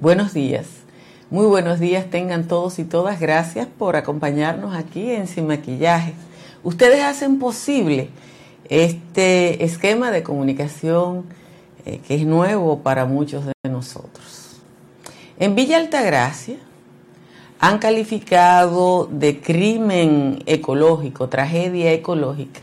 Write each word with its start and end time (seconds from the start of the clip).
Buenos 0.00 0.32
días. 0.32 0.66
Muy 1.28 1.46
buenos 1.46 1.80
días 1.80 2.08
tengan 2.08 2.46
todos 2.46 2.78
y 2.78 2.84
todas. 2.84 3.18
Gracias 3.18 3.66
por 3.66 3.96
acompañarnos 3.96 4.76
aquí 4.76 5.10
en 5.10 5.26
Sin 5.26 5.48
Maquillaje. 5.48 6.14
Ustedes 6.62 7.02
hacen 7.02 7.40
posible 7.40 8.10
este 8.68 9.64
esquema 9.64 10.12
de 10.12 10.22
comunicación 10.22 11.24
eh, 11.84 11.98
que 12.06 12.14
es 12.14 12.24
nuevo 12.24 12.78
para 12.78 13.06
muchos 13.06 13.44
de 13.44 13.52
nosotros. 13.68 14.60
En 15.40 15.56
Villa 15.56 15.78
Altagracia 15.78 16.58
han 17.58 17.78
calificado 17.80 19.08
de 19.10 19.40
crimen 19.40 20.44
ecológico, 20.46 21.28
tragedia 21.28 21.92
ecológica, 21.92 22.60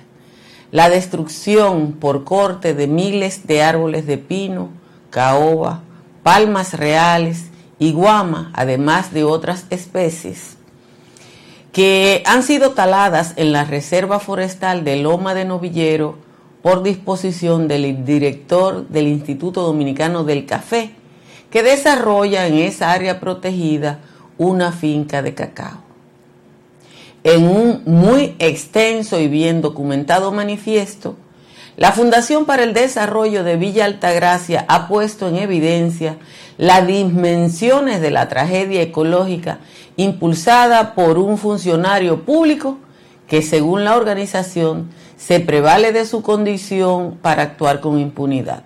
la 0.71 0.89
destrucción 0.89 1.91
por 1.99 2.23
corte 2.23 2.73
de 2.73 2.87
miles 2.87 3.45
de 3.45 3.61
árboles 3.61 4.07
de 4.07 4.17
pino, 4.17 4.69
caoba, 5.09 5.81
palmas 6.25 6.73
reales 6.73 7.51
y 7.77 7.91
guama, 7.91 8.49
además 8.55 9.13
de 9.13 9.23
otras 9.23 9.67
especies, 9.69 10.57
que 11.71 12.23
han 12.25 12.41
sido 12.41 12.71
taladas 12.71 13.33
en 13.35 13.51
la 13.51 13.63
Reserva 13.63 14.19
Forestal 14.19 14.83
de 14.83 14.95
Loma 14.95 15.35
de 15.35 15.45
Novillero 15.45 16.15
por 16.63 16.81
disposición 16.81 17.67
del 17.67 18.03
director 18.05 18.87
del 18.87 19.07
Instituto 19.07 19.61
Dominicano 19.61 20.23
del 20.23 20.47
Café, 20.47 20.95
que 21.51 21.61
desarrolla 21.61 22.47
en 22.47 22.55
esa 22.55 22.91
área 22.91 23.19
protegida 23.19 23.99
una 24.39 24.71
finca 24.71 25.21
de 25.21 25.35
cacao. 25.35 25.83
En 27.23 27.47
un 27.47 27.83
muy 27.85 28.35
extenso 28.39 29.19
y 29.19 29.27
bien 29.27 29.61
documentado 29.61 30.31
manifiesto, 30.31 31.17
la 31.77 31.91
Fundación 31.91 32.45
para 32.45 32.63
el 32.63 32.73
Desarrollo 32.73 33.43
de 33.43 33.57
Villa 33.57 33.85
Altagracia 33.85 34.65
ha 34.69 34.87
puesto 34.87 35.27
en 35.27 35.35
evidencia 35.35 36.17
las 36.57 36.87
dimensiones 36.87 37.99
de 37.99 38.11
la 38.11 38.29
tragedia 38.29 38.81
ecológica 38.81 39.59
impulsada 39.97 40.95
por 40.95 41.17
un 41.17 41.37
funcionario 41.37 42.21
público 42.21 42.77
que 43.27 43.41
según 43.41 43.83
la 43.83 43.97
organización 43.97 44.89
se 45.17 45.41
prevale 45.41 45.91
de 45.91 46.05
su 46.05 46.21
condición 46.21 47.17
para 47.21 47.43
actuar 47.43 47.81
con 47.81 47.99
impunidad. 47.99 48.63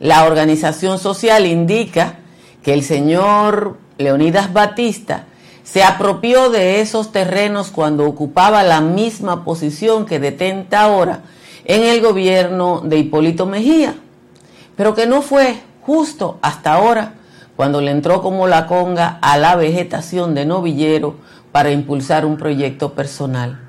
La 0.00 0.24
organización 0.24 0.98
social 0.98 1.46
indica 1.46 2.18
que 2.62 2.72
el 2.72 2.82
señor 2.82 3.76
Leonidas 3.98 4.52
Batista 4.52 5.26
se 5.64 5.84
apropió 5.84 6.50
de 6.50 6.80
esos 6.80 7.12
terrenos 7.12 7.70
cuando 7.70 8.06
ocupaba 8.06 8.62
la 8.62 8.80
misma 8.80 9.44
posición 9.44 10.06
que 10.06 10.18
detenta 10.18 10.82
ahora 10.82 11.22
en 11.64 11.82
el 11.82 12.00
gobierno 12.00 12.80
de 12.84 12.98
Hipólito 12.98 13.46
Mejía, 13.46 13.94
pero 14.76 14.94
que 14.94 15.06
no 15.06 15.22
fue 15.22 15.56
justo 15.82 16.38
hasta 16.42 16.74
ahora 16.74 17.14
cuando 17.56 17.80
le 17.80 17.90
entró 17.90 18.22
como 18.22 18.46
la 18.48 18.66
conga 18.66 19.18
a 19.20 19.36
la 19.36 19.56
vegetación 19.56 20.34
de 20.34 20.46
novillero 20.46 21.16
para 21.52 21.70
impulsar 21.70 22.24
un 22.24 22.36
proyecto 22.36 22.94
personal. 22.94 23.60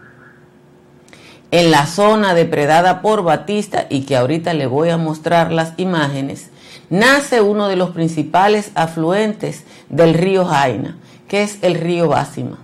En 1.52 1.70
la 1.70 1.86
zona 1.86 2.34
depredada 2.34 3.02
por 3.02 3.24
Batista 3.24 3.86
y 3.90 4.02
que 4.02 4.16
ahorita 4.16 4.54
le 4.54 4.66
voy 4.66 4.90
a 4.90 4.98
mostrar 4.98 5.52
las 5.52 5.74
imágenes, 5.78 6.50
nace 6.90 7.42
uno 7.42 7.68
de 7.68 7.76
los 7.76 7.92
principales 7.92 8.72
afluentes 8.74 9.64
del 9.90 10.16
río 10.16 10.46
Jaina, 10.46 10.98
que 11.28 11.44
es 11.44 11.60
el 11.62 11.76
río 11.76 12.08
Básima 12.08 12.63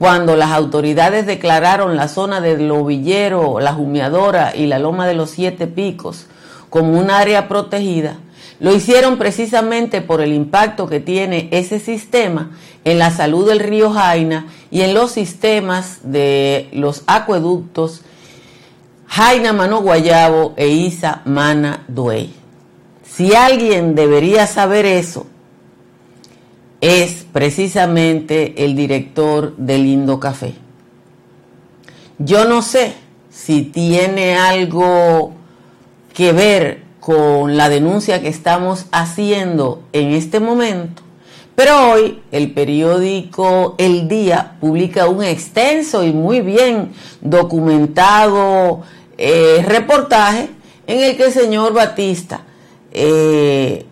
cuando 0.00 0.34
las 0.34 0.52
autoridades 0.52 1.26
declararon 1.26 1.94
la 1.94 2.08
zona 2.08 2.40
del 2.40 2.68
Lobillero, 2.68 3.60
la 3.60 3.74
Jumeadora 3.74 4.56
y 4.56 4.64
la 4.64 4.78
Loma 4.78 5.06
de 5.06 5.12
los 5.12 5.28
Siete 5.28 5.66
Picos 5.66 6.24
como 6.70 6.98
un 6.98 7.10
área 7.10 7.48
protegida, 7.48 8.16
lo 8.60 8.74
hicieron 8.74 9.18
precisamente 9.18 10.00
por 10.00 10.22
el 10.22 10.32
impacto 10.32 10.88
que 10.88 11.00
tiene 11.00 11.50
ese 11.50 11.78
sistema 11.78 12.52
en 12.86 12.98
la 12.98 13.10
salud 13.10 13.46
del 13.46 13.60
río 13.60 13.90
Jaina 13.90 14.46
y 14.70 14.80
en 14.80 14.94
los 14.94 15.10
sistemas 15.10 15.98
de 16.02 16.70
los 16.72 17.02
acueductos 17.06 18.00
Jaina 19.06 19.52
Mano 19.52 19.82
Guayabo 19.82 20.54
e 20.56 20.68
Isa 20.68 21.20
Mana 21.26 21.84
Duey. 21.88 22.32
Si 23.04 23.34
alguien 23.34 23.94
debería 23.94 24.46
saber 24.46 24.86
eso, 24.86 25.26
es 26.80 27.26
precisamente 27.32 28.64
el 28.64 28.74
director 28.74 29.56
del 29.56 29.84
Lindo 29.84 30.18
Café. 30.18 30.54
Yo 32.18 32.44
no 32.46 32.62
sé 32.62 32.94
si 33.30 33.62
tiene 33.62 34.36
algo 34.36 35.32
que 36.14 36.32
ver 36.32 36.82
con 37.00 37.56
la 37.56 37.68
denuncia 37.68 38.20
que 38.20 38.28
estamos 38.28 38.86
haciendo 38.92 39.82
en 39.92 40.12
este 40.12 40.40
momento, 40.40 41.02
pero 41.54 41.92
hoy 41.92 42.22
el 42.30 42.52
periódico 42.52 43.74
El 43.78 44.08
Día 44.08 44.56
publica 44.60 45.08
un 45.08 45.22
extenso 45.22 46.04
y 46.04 46.12
muy 46.12 46.40
bien 46.40 46.92
documentado 47.20 48.82
eh, 49.16 49.64
reportaje 49.66 50.48
en 50.86 51.00
el 51.00 51.16
que 51.16 51.24
el 51.24 51.32
señor 51.32 51.72
Batista 51.72 52.42
eh, 52.92 53.86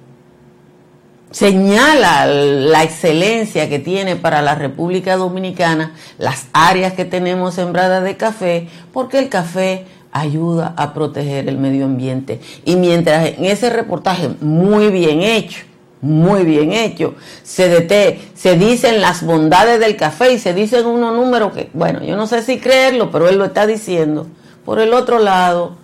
señala 1.30 2.26
la 2.26 2.82
excelencia 2.82 3.68
que 3.68 3.78
tiene 3.78 4.16
para 4.16 4.42
la 4.42 4.54
República 4.54 5.16
Dominicana 5.16 5.94
las 6.18 6.46
áreas 6.52 6.94
que 6.94 7.04
tenemos 7.04 7.54
sembradas 7.54 8.02
de 8.04 8.16
café, 8.16 8.68
porque 8.92 9.18
el 9.18 9.28
café 9.28 9.84
ayuda 10.12 10.74
a 10.76 10.94
proteger 10.94 11.48
el 11.48 11.58
medio 11.58 11.84
ambiente. 11.84 12.40
Y 12.64 12.76
mientras 12.76 13.26
en 13.26 13.44
ese 13.44 13.70
reportaje 13.70 14.30
muy 14.40 14.88
bien 14.88 15.20
hecho, 15.20 15.64
muy 16.00 16.44
bien 16.44 16.72
hecho, 16.72 17.14
se, 17.42 17.88
se 18.34 18.56
dicen 18.56 19.00
las 19.00 19.24
bondades 19.24 19.80
del 19.80 19.96
café 19.96 20.32
y 20.32 20.38
se 20.38 20.54
dicen 20.54 20.86
unos 20.86 21.14
números 21.14 21.52
que, 21.52 21.70
bueno, 21.72 22.02
yo 22.04 22.16
no 22.16 22.26
sé 22.26 22.42
si 22.42 22.58
creerlo, 22.58 23.10
pero 23.10 23.28
él 23.28 23.38
lo 23.38 23.44
está 23.44 23.66
diciendo. 23.66 24.26
Por 24.64 24.80
el 24.80 24.92
otro 24.92 25.18
lado, 25.18 25.76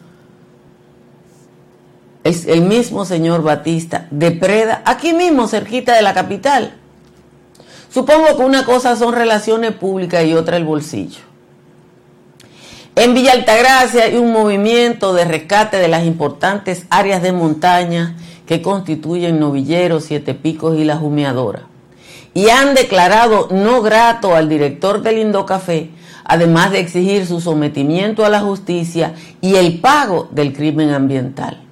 es 2.24 2.46
el 2.46 2.62
mismo 2.62 3.04
señor 3.04 3.42
Batista 3.42 4.08
depreda 4.10 4.82
aquí 4.86 5.12
mismo, 5.12 5.46
cerquita 5.46 5.94
de 5.94 6.02
la 6.02 6.14
capital. 6.14 6.74
Supongo 7.92 8.36
que 8.36 8.42
una 8.42 8.64
cosa 8.64 8.96
son 8.96 9.14
relaciones 9.14 9.72
públicas 9.72 10.24
y 10.24 10.34
otra 10.34 10.56
el 10.56 10.64
bolsillo. 10.64 11.20
En 12.96 13.12
Villa 13.12 13.32
Altagracia 13.32 14.04
hay 14.04 14.16
un 14.16 14.32
movimiento 14.32 15.12
de 15.12 15.24
rescate 15.24 15.76
de 15.76 15.88
las 15.88 16.04
importantes 16.04 16.86
áreas 16.90 17.22
de 17.22 17.32
montaña 17.32 18.16
que 18.46 18.62
constituyen 18.62 19.38
Novillero, 19.38 20.00
Siete 20.00 20.32
Picos 20.34 20.78
y 20.78 20.84
La 20.84 20.96
Jumeadora. 20.96 21.66
Y 22.32 22.48
han 22.48 22.74
declarado 22.74 23.48
no 23.50 23.82
grato 23.82 24.34
al 24.34 24.48
director 24.48 25.02
del 25.02 25.18
Indocafé, 25.18 25.90
además 26.24 26.72
de 26.72 26.80
exigir 26.80 27.26
su 27.26 27.40
sometimiento 27.40 28.24
a 28.24 28.30
la 28.30 28.40
justicia 28.40 29.14
y 29.40 29.56
el 29.56 29.80
pago 29.80 30.28
del 30.32 30.52
crimen 30.52 30.90
ambiental. 30.90 31.63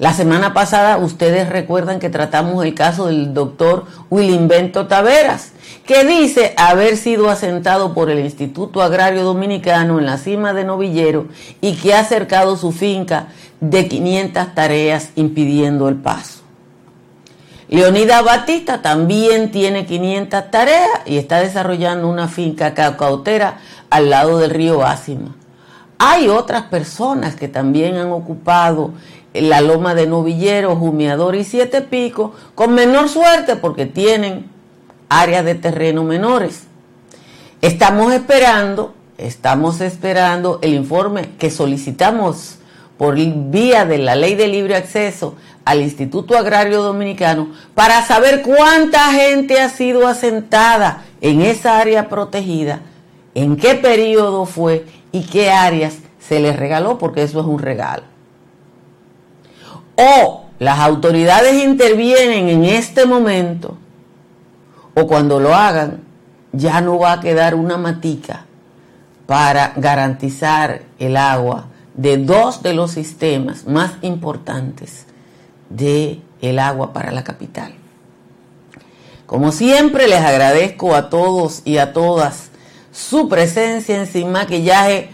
La 0.00 0.14
semana 0.14 0.54
pasada 0.54 0.96
ustedes 0.96 1.50
recuerdan 1.50 1.98
que 1.98 2.08
tratamos 2.08 2.64
el 2.64 2.74
caso 2.74 3.08
del 3.08 3.34
doctor 3.34 3.84
Willimbento 4.08 4.86
Taveras, 4.86 5.52
que 5.84 6.04
dice 6.06 6.54
haber 6.56 6.96
sido 6.96 7.28
asentado 7.28 7.92
por 7.92 8.08
el 8.08 8.18
Instituto 8.20 8.80
Agrario 8.80 9.24
Dominicano 9.24 9.98
en 9.98 10.06
la 10.06 10.16
cima 10.16 10.54
de 10.54 10.64
Novillero 10.64 11.26
y 11.60 11.74
que 11.74 11.92
ha 11.92 12.02
cercado 12.02 12.56
su 12.56 12.72
finca 12.72 13.26
de 13.60 13.88
500 13.88 14.54
tareas 14.54 15.10
impidiendo 15.16 15.86
el 15.86 15.96
paso. 15.96 16.40
Leonida 17.68 18.22
Batista 18.22 18.80
también 18.80 19.50
tiene 19.50 19.84
500 19.84 20.50
tareas 20.50 20.88
y 21.04 21.18
está 21.18 21.40
desarrollando 21.40 22.08
una 22.08 22.26
finca 22.26 22.72
cacautera 22.72 23.58
al 23.90 24.08
lado 24.08 24.38
del 24.38 24.48
río 24.48 24.82
Ásima. 24.82 25.36
Hay 26.02 26.30
otras 26.30 26.62
personas 26.62 27.36
que 27.36 27.46
también 27.46 27.96
han 27.96 28.10
ocupado 28.10 28.92
la 29.34 29.60
loma 29.60 29.94
de 29.94 30.06
Novillero, 30.06 30.76
Jumeador 30.76 31.36
y 31.36 31.44
Siete 31.44 31.82
Picos, 31.82 32.32
con 32.54 32.74
menor 32.74 33.08
suerte 33.08 33.56
porque 33.56 33.86
tienen 33.86 34.50
áreas 35.08 35.44
de 35.44 35.54
terreno 35.54 36.04
menores. 36.04 36.64
Estamos 37.62 38.12
esperando, 38.12 38.94
estamos 39.18 39.80
esperando 39.80 40.58
el 40.62 40.74
informe 40.74 41.30
que 41.38 41.50
solicitamos 41.50 42.56
por 42.96 43.16
vía 43.16 43.86
de 43.86 43.98
la 43.98 44.14
ley 44.14 44.34
de 44.34 44.48
libre 44.48 44.76
acceso 44.76 45.36
al 45.64 45.80
Instituto 45.80 46.36
Agrario 46.36 46.82
Dominicano 46.82 47.52
para 47.74 48.04
saber 48.04 48.42
cuánta 48.42 49.12
gente 49.12 49.60
ha 49.60 49.68
sido 49.68 50.06
asentada 50.06 51.04
en 51.20 51.42
esa 51.42 51.78
área 51.78 52.08
protegida, 52.08 52.80
en 53.34 53.56
qué 53.56 53.74
periodo 53.74 54.44
fue 54.44 54.86
y 55.12 55.22
qué 55.22 55.50
áreas 55.50 55.98
se 56.18 56.40
les 56.40 56.56
regaló, 56.56 56.98
porque 56.98 57.22
eso 57.22 57.40
es 57.40 57.46
un 57.46 57.58
regalo 57.58 58.09
o 60.00 60.44
las 60.58 60.78
autoridades 60.78 61.62
intervienen 61.62 62.48
en 62.48 62.64
este 62.64 63.06
momento, 63.06 63.76
o 64.94 65.06
cuando 65.06 65.40
lo 65.40 65.54
hagan, 65.54 66.00
ya 66.52 66.80
no 66.80 66.98
va 66.98 67.12
a 67.12 67.20
quedar 67.20 67.54
una 67.54 67.76
matica 67.76 68.46
para 69.26 69.72
garantizar 69.76 70.82
el 70.98 71.16
agua 71.16 71.66
de 71.94 72.16
dos 72.16 72.62
de 72.62 72.74
los 72.74 72.92
sistemas 72.92 73.66
más 73.66 73.92
importantes 74.02 75.06
de 75.68 76.20
el 76.40 76.58
agua 76.58 76.92
para 76.92 77.12
la 77.12 77.22
capital. 77.22 77.74
Como 79.26 79.52
siempre, 79.52 80.08
les 80.08 80.20
agradezco 80.20 80.94
a 80.96 81.08
todos 81.08 81.62
y 81.64 81.78
a 81.78 81.92
todas 81.92 82.50
su 82.92 83.28
presencia 83.28 83.96
en 83.96 84.06
Sin 84.06 84.32
Maquillaje. 84.32 85.10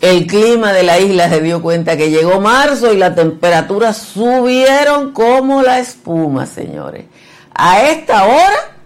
El 0.00 0.26
clima 0.26 0.72
de 0.72 0.82
la 0.82 0.98
isla 0.98 1.28
se 1.28 1.42
dio 1.42 1.60
cuenta 1.60 1.96
que 1.96 2.08
llegó 2.08 2.40
marzo 2.40 2.90
y 2.90 2.96
las 2.96 3.14
temperaturas 3.14 3.98
subieron 3.98 5.12
como 5.12 5.62
la 5.62 5.78
espuma, 5.78 6.46
señores. 6.46 7.04
A 7.54 7.82
esta 7.82 8.24
hora, 8.24 8.78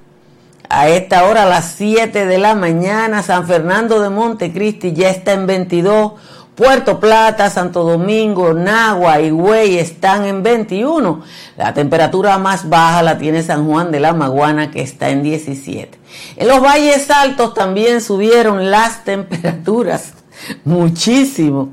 a 0.68 0.88
esta 0.88 1.24
hora, 1.24 1.44
a 1.44 1.46
las 1.46 1.74
7 1.76 2.26
de 2.26 2.38
la 2.38 2.56
mañana, 2.56 3.22
San 3.22 3.46
Fernando 3.46 4.00
de 4.00 4.10
Montecristi 4.10 4.92
ya 4.92 5.10
está 5.10 5.34
en 5.34 5.46
22 5.46 6.14
Puerto 6.54 7.00
Plata, 7.00 7.50
Santo 7.50 7.82
Domingo, 7.82 8.54
Nagua 8.54 9.20
y 9.20 9.30
Güey 9.30 9.78
están 9.78 10.24
en 10.24 10.42
21. 10.42 11.22
La 11.56 11.74
temperatura 11.74 12.38
más 12.38 12.68
baja 12.68 13.02
la 13.02 13.18
tiene 13.18 13.42
San 13.42 13.66
Juan 13.66 13.90
de 13.90 13.98
la 13.98 14.12
Maguana 14.12 14.70
que 14.70 14.80
está 14.80 15.10
en 15.10 15.22
17. 15.22 15.98
En 16.36 16.48
los 16.48 16.60
valles 16.60 17.10
altos 17.10 17.54
también 17.54 18.00
subieron 18.00 18.70
las 18.70 19.04
temperaturas 19.04 20.23
muchísimo. 20.64 21.70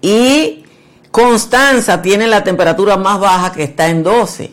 Y 0.00 0.64
Constanza 1.10 2.02
tiene 2.02 2.26
la 2.26 2.44
temperatura 2.44 2.96
más 2.96 3.18
baja 3.18 3.52
que 3.52 3.64
está 3.64 3.88
en 3.88 4.02
12. 4.02 4.52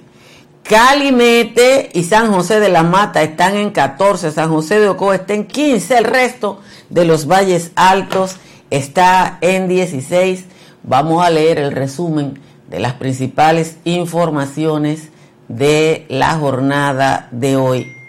Calimete 0.63 1.89
y 1.93 2.03
San 2.03 2.31
José 2.31 2.61
de 2.61 2.69
la 2.69 2.83
Mata 2.83 3.21
están 3.21 3.57
en 3.57 3.71
14, 3.71 4.31
San 4.31 4.49
José 4.49 4.79
de 4.79 4.87
Ocoa 4.87 5.15
está 5.15 5.33
en 5.33 5.45
15, 5.45 5.97
el 5.97 6.05
resto 6.05 6.61
de 6.89 7.03
los 7.03 7.27
valles 7.27 7.71
altos 7.75 8.37
está 8.69 9.39
en 9.41 9.67
16. 9.67 10.45
Vamos 10.83 11.23
a 11.23 11.29
leer 11.29 11.59
el 11.59 11.73
resumen 11.73 12.39
de 12.69 12.79
las 12.79 12.93
principales 12.93 13.77
informaciones 13.83 15.09
de 15.49 16.05
la 16.07 16.35
jornada 16.35 17.27
de 17.31 17.57
hoy. 17.57 18.02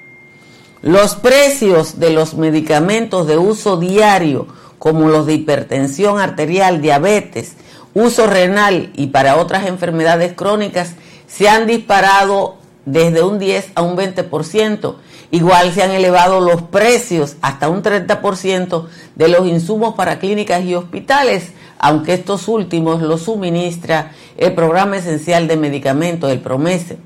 Los 0.85 1.15
precios 1.17 1.99
de 1.99 2.11
los 2.11 2.35
medicamentos 2.35 3.27
de 3.27 3.39
uso 3.39 3.79
diario, 3.79 4.47
como 4.79 5.09
los 5.09 5.25
de 5.25 5.33
hipertensión 5.33 6.21
arterial, 6.21 6.83
diabetes, 6.83 7.55
uso 7.95 8.27
renal 8.27 8.93
y 8.95 9.07
para 9.07 9.37
otras 9.37 9.67
enfermedades 9.67 10.35
crónicas, 10.35 10.93
se 11.27 11.49
han 11.49 11.67
disparado 11.67 12.57
desde 12.85 13.23
un 13.23 13.39
10 13.39 13.73
a 13.75 13.81
un 13.81 13.97
20% 13.97 14.97
Igual 15.35 15.73
se 15.73 15.83
han 15.83 15.91
elevado 15.91 16.41
los 16.41 16.63
precios 16.63 17.37
hasta 17.43 17.69
un 17.69 17.83
30% 17.83 18.87
de 19.17 19.29
los 19.29 19.49
insumos 19.49 19.97
para 19.97 20.21
clínicas 20.21 20.63
y 20.65 20.77
hospitales, 20.77 21.51
aunque 21.81 22.15
estos 22.15 22.47
últimos 22.47 23.03
los 23.03 23.23
suministra 23.23 24.13
el 24.37 24.55
Programa 24.55 24.99
Esencial 24.99 25.49
de 25.49 25.57
Medicamentos, 25.57 26.31
el 26.31 26.39
PROMESE. 26.39 26.99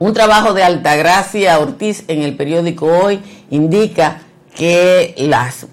Un 0.00 0.14
trabajo 0.14 0.54
de 0.54 0.62
Altagracia 0.62 1.58
Ortiz 1.58 2.04
en 2.08 2.22
el 2.22 2.34
periódico 2.34 2.86
Hoy 2.86 3.20
indica 3.50 4.22
que 4.56 5.14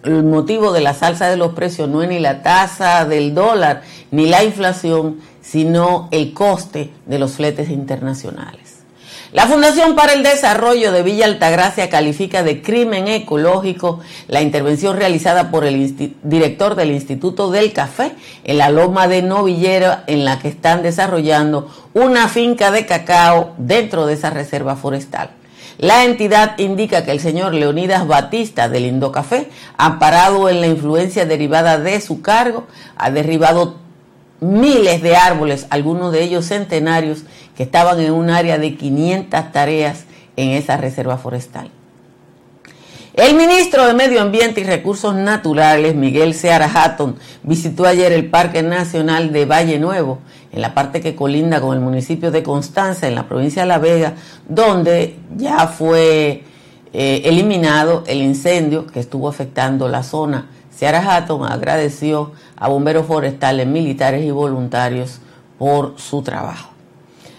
el 0.03 0.23
motivo 0.25 0.73
de 0.73 0.81
la 0.81 0.93
salsa 0.93 1.29
de 1.29 1.37
los 1.37 1.53
precios 1.53 1.87
no 1.87 2.03
es 2.03 2.09
ni 2.09 2.19
la 2.19 2.43
tasa 2.43 3.05
del 3.05 3.33
dólar 3.33 3.83
ni 4.11 4.25
la 4.25 4.43
inflación, 4.43 5.21
sino 5.41 6.09
el 6.11 6.33
coste 6.33 6.91
de 7.05 7.19
los 7.19 7.37
fletes 7.37 7.69
internacionales. 7.69 8.66
La 9.33 9.45
Fundación 9.45 9.93
para 9.95 10.13
el 10.13 10.23
Desarrollo 10.23 10.93
de 10.93 11.03
Villa 11.03 11.25
Altagracia 11.25 11.89
califica 11.89 12.43
de 12.43 12.61
crimen 12.61 13.09
ecológico 13.09 13.99
la 14.29 14.41
intervención 14.41 14.95
realizada 14.95 15.51
por 15.51 15.65
el 15.65 16.15
director 16.23 16.75
del 16.75 16.91
Instituto 16.91 17.51
del 17.51 17.73
Café 17.73 18.13
en 18.45 18.57
la 18.57 18.69
Loma 18.69 19.09
de 19.09 19.23
Novillera, 19.23 20.05
en 20.07 20.23
la 20.23 20.39
que 20.39 20.47
están 20.47 20.81
desarrollando 20.81 21.69
una 21.93 22.29
finca 22.29 22.71
de 22.71 22.85
cacao 22.85 23.53
dentro 23.57 24.05
de 24.05 24.13
esa 24.13 24.29
reserva 24.29 24.77
forestal. 24.77 25.31
La 25.77 26.05
entidad 26.05 26.57
indica 26.57 27.03
que 27.03 27.11
el 27.11 27.19
señor 27.19 27.53
Leonidas 27.53 28.07
Batista 28.07 28.69
del 28.69 28.85
Indocafé, 28.85 29.49
amparado 29.77 30.47
en 30.47 30.61
la 30.61 30.67
influencia 30.67 31.25
derivada 31.25 31.77
de 31.77 31.99
su 31.99 32.21
cargo, 32.21 32.65
ha 32.95 33.11
derribado 33.11 33.86
miles 34.39 35.01
de 35.01 35.15
árboles, 35.15 35.67
algunos 35.69 36.11
de 36.11 36.23
ellos 36.23 36.45
centenarios, 36.45 37.23
que 37.55 37.63
estaban 37.63 37.99
en 37.99 38.13
un 38.13 38.29
área 38.29 38.57
de 38.57 38.75
500 38.75 39.51
tareas 39.51 40.05
en 40.35 40.51
esa 40.51 40.77
reserva 40.77 41.17
forestal. 41.17 41.71
El 43.17 43.35
ministro 43.35 43.87
de 43.87 43.95
Medio 43.95 44.21
Ambiente 44.21 44.61
y 44.61 44.63
Recursos 44.63 45.15
Naturales, 45.15 45.95
Miguel 45.95 46.35
Seara 46.35 46.69
Hatton, 46.71 47.15
visitó 47.41 47.87
ayer 47.87 48.11
el 48.11 48.29
Parque 48.29 48.61
Nacional 48.61 49.33
de 49.33 49.45
Valle 49.45 49.79
Nuevo, 49.79 50.19
en 50.51 50.61
la 50.61 50.75
parte 50.75 51.01
que 51.01 51.15
colinda 51.15 51.59
con 51.59 51.75
el 51.75 51.83
municipio 51.83 52.29
de 52.29 52.43
Constanza, 52.43 53.07
en 53.07 53.15
la 53.15 53.27
provincia 53.27 53.63
de 53.63 53.67
La 53.69 53.79
Vega, 53.79 54.13
donde 54.47 55.15
ya 55.35 55.65
fue 55.65 56.43
eh, 56.93 57.21
eliminado 57.25 58.03
el 58.05 58.21
incendio 58.21 58.85
que 58.85 58.99
estuvo 58.99 59.27
afectando 59.27 59.87
la 59.87 60.03
zona. 60.03 60.49
Seara 60.77 61.01
Hatton 61.01 61.43
agradeció 61.43 62.33
a 62.55 62.67
bomberos 62.67 63.07
forestales, 63.07 63.65
militares 63.65 64.23
y 64.23 64.29
voluntarios 64.29 65.19
por 65.57 65.99
su 65.99 66.21
trabajo. 66.21 66.69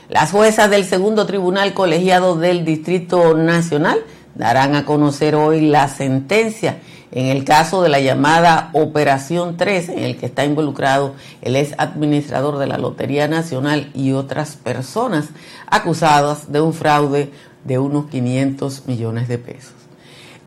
Las 0.08 0.32
juezas 0.32 0.70
del 0.70 0.84
segundo 0.84 1.24
tribunal 1.24 1.72
colegiado 1.72 2.34
del 2.36 2.64
Distrito 2.64 3.36
Nacional 3.36 4.00
darán 4.34 4.74
a 4.74 4.84
conocer 4.84 5.36
hoy 5.36 5.60
la 5.60 5.86
sentencia 5.86 6.78
en 7.12 7.26
el 7.26 7.44
caso 7.44 7.80
de 7.82 7.88
la 7.88 8.00
llamada 8.00 8.70
Operación 8.72 9.56
3, 9.56 9.90
en 9.90 9.98
el 10.00 10.16
que 10.16 10.26
está 10.26 10.44
involucrado 10.44 11.14
el 11.40 11.54
ex 11.54 11.74
administrador 11.78 12.58
de 12.58 12.66
la 12.66 12.76
Lotería 12.76 13.28
Nacional 13.28 13.90
y 13.94 14.12
otras 14.12 14.56
personas 14.56 15.28
acusadas 15.68 16.50
de 16.50 16.60
un 16.60 16.74
fraude 16.74 17.30
de 17.64 17.78
unos 17.78 18.06
500 18.06 18.86
millones 18.86 19.28
de 19.28 19.38
pesos. 19.38 19.77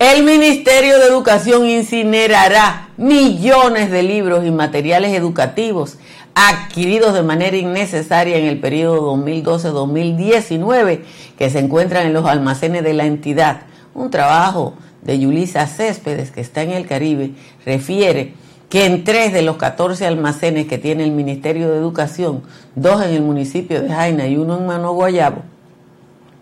El 0.01 0.23
Ministerio 0.23 0.97
de 0.97 1.05
Educación 1.05 1.67
incinerará 1.67 2.89
millones 2.97 3.91
de 3.91 4.01
libros 4.01 4.43
y 4.43 4.49
materiales 4.49 5.13
educativos 5.13 5.99
adquiridos 6.33 7.13
de 7.13 7.21
manera 7.21 7.55
innecesaria 7.55 8.37
en 8.37 8.45
el 8.45 8.59
periodo 8.59 9.15
2012-2019 9.15 11.01
que 11.37 11.51
se 11.51 11.59
encuentran 11.59 12.07
en 12.07 12.13
los 12.13 12.25
almacenes 12.25 12.83
de 12.83 12.95
la 12.95 13.05
entidad. 13.05 13.61
Un 13.93 14.09
trabajo 14.09 14.73
de 15.03 15.19
Yulisa 15.19 15.67
Céspedes, 15.67 16.31
que 16.31 16.41
está 16.41 16.63
en 16.63 16.71
el 16.71 16.87
Caribe, 16.87 17.33
refiere 17.63 18.33
que 18.69 18.87
en 18.87 19.03
tres 19.03 19.33
de 19.33 19.43
los 19.43 19.57
14 19.57 20.07
almacenes 20.07 20.65
que 20.65 20.79
tiene 20.79 21.03
el 21.03 21.11
Ministerio 21.11 21.69
de 21.69 21.77
Educación, 21.77 22.41
dos 22.73 23.03
en 23.03 23.11
el 23.11 23.21
municipio 23.21 23.83
de 23.83 23.89
Jaina 23.89 24.25
y 24.25 24.35
uno 24.35 24.57
en 24.57 24.65
Mano 24.65 24.93
Guayabo, 24.93 25.43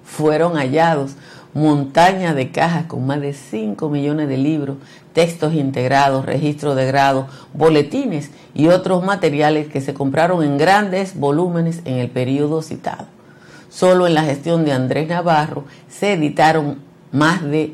fueron 0.05 0.53
hallados 0.55 1.17
montañas 1.53 2.35
de 2.35 2.51
cajas 2.51 2.85
con 2.85 3.05
más 3.05 3.21
de 3.21 3.33
5 3.33 3.89
millones 3.89 4.29
de 4.29 4.37
libros, 4.37 4.77
textos 5.13 5.53
integrados, 5.53 6.25
registros 6.25 6.75
de 6.75 6.85
grado, 6.85 7.27
boletines 7.53 8.29
y 8.53 8.67
otros 8.67 9.03
materiales 9.03 9.67
que 9.67 9.81
se 9.81 9.93
compraron 9.93 10.43
en 10.43 10.57
grandes 10.57 11.15
volúmenes 11.15 11.81
en 11.85 11.95
el 11.95 12.09
periodo 12.09 12.61
citado. 12.61 13.05
Solo 13.69 14.07
en 14.07 14.13
la 14.13 14.23
gestión 14.23 14.65
de 14.65 14.73
Andrés 14.73 15.07
Navarro 15.07 15.65
se 15.87 16.13
editaron 16.13 16.79
más 17.11 17.43
de 17.43 17.73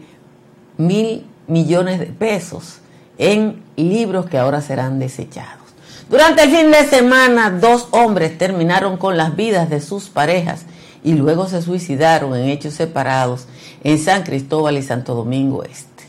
mil 0.77 1.25
millones 1.48 2.00
de 2.00 2.08
pesos 2.08 2.79
en 3.17 3.63
libros 3.75 4.25
que 4.25 4.38
ahora 4.38 4.62
serán 4.62 5.00
desechados. 5.00 5.65
Durante 6.10 6.44
el 6.44 6.51
fin 6.51 6.72
de 6.72 6.86
semana, 6.86 7.50
dos 7.50 7.88
hombres 7.91 8.38
terminaron 8.38 8.98
con 8.98 9.17
las 9.17 9.36
vidas 9.36 9.70
de 9.70 9.82
sus 9.82 10.10
parejas 10.10 10.65
y 11.03 11.13
luego 11.13 11.48
se 11.48 11.62
suicidaron 11.62 12.36
en 12.36 12.50
hechos 12.50 12.74
separados 12.74 13.48
en 13.86 14.00
San 14.00 14.24
Cristóbal 14.24 14.77
y 14.77 14.82
Santo 14.82 15.13
Domingo 15.13 15.63
Este. 15.63 16.06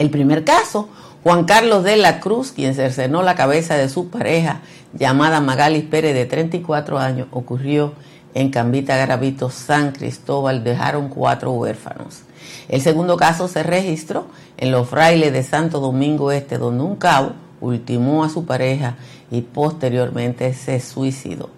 El 0.00 0.10
primer 0.10 0.42
caso, 0.42 0.88
Juan 1.22 1.44
Carlos 1.44 1.84
de 1.84 1.96
la 1.96 2.18
Cruz, 2.18 2.50
quien 2.50 2.74
cercenó 2.74 3.22
la 3.22 3.36
cabeza 3.36 3.76
de 3.76 3.88
su 3.88 4.10
pareja 4.10 4.60
llamada 4.92 5.40
Magalis 5.40 5.84
Pérez 5.84 6.14
de 6.14 6.26
34 6.26 6.98
años, 6.98 7.28
ocurrió 7.30 7.92
en 8.34 8.50
Cambita 8.50 8.96
Gravito, 8.96 9.50
San 9.50 9.92
Cristóbal, 9.92 10.64
dejaron 10.64 11.08
cuatro 11.10 11.52
huérfanos. 11.52 12.22
El 12.68 12.80
segundo 12.80 13.16
caso 13.16 13.46
se 13.46 13.62
registró 13.62 14.26
en 14.56 14.72
los 14.72 14.88
frailes 14.88 15.32
de 15.32 15.44
Santo 15.44 15.78
Domingo 15.78 16.32
Este, 16.32 16.58
donde 16.58 16.82
un 16.82 16.96
cabo 16.96 17.34
ultimó 17.60 18.24
a 18.24 18.30
su 18.30 18.46
pareja 18.46 18.96
y 19.30 19.42
posteriormente 19.42 20.52
se 20.54 20.80
suicidó. 20.80 21.50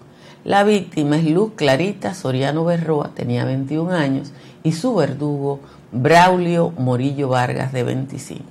La 0.43 0.63
víctima 0.63 1.17
es 1.17 1.25
Luz 1.25 1.53
Clarita 1.55 2.15
Soriano 2.15 2.65
Berroa, 2.65 3.11
tenía 3.13 3.45
21 3.45 3.91
años, 3.91 4.31
y 4.63 4.73
su 4.73 4.95
verdugo 4.95 5.59
Braulio 5.91 6.71
Morillo 6.77 7.29
Vargas, 7.29 7.73
de 7.73 7.83
25. 7.83 8.43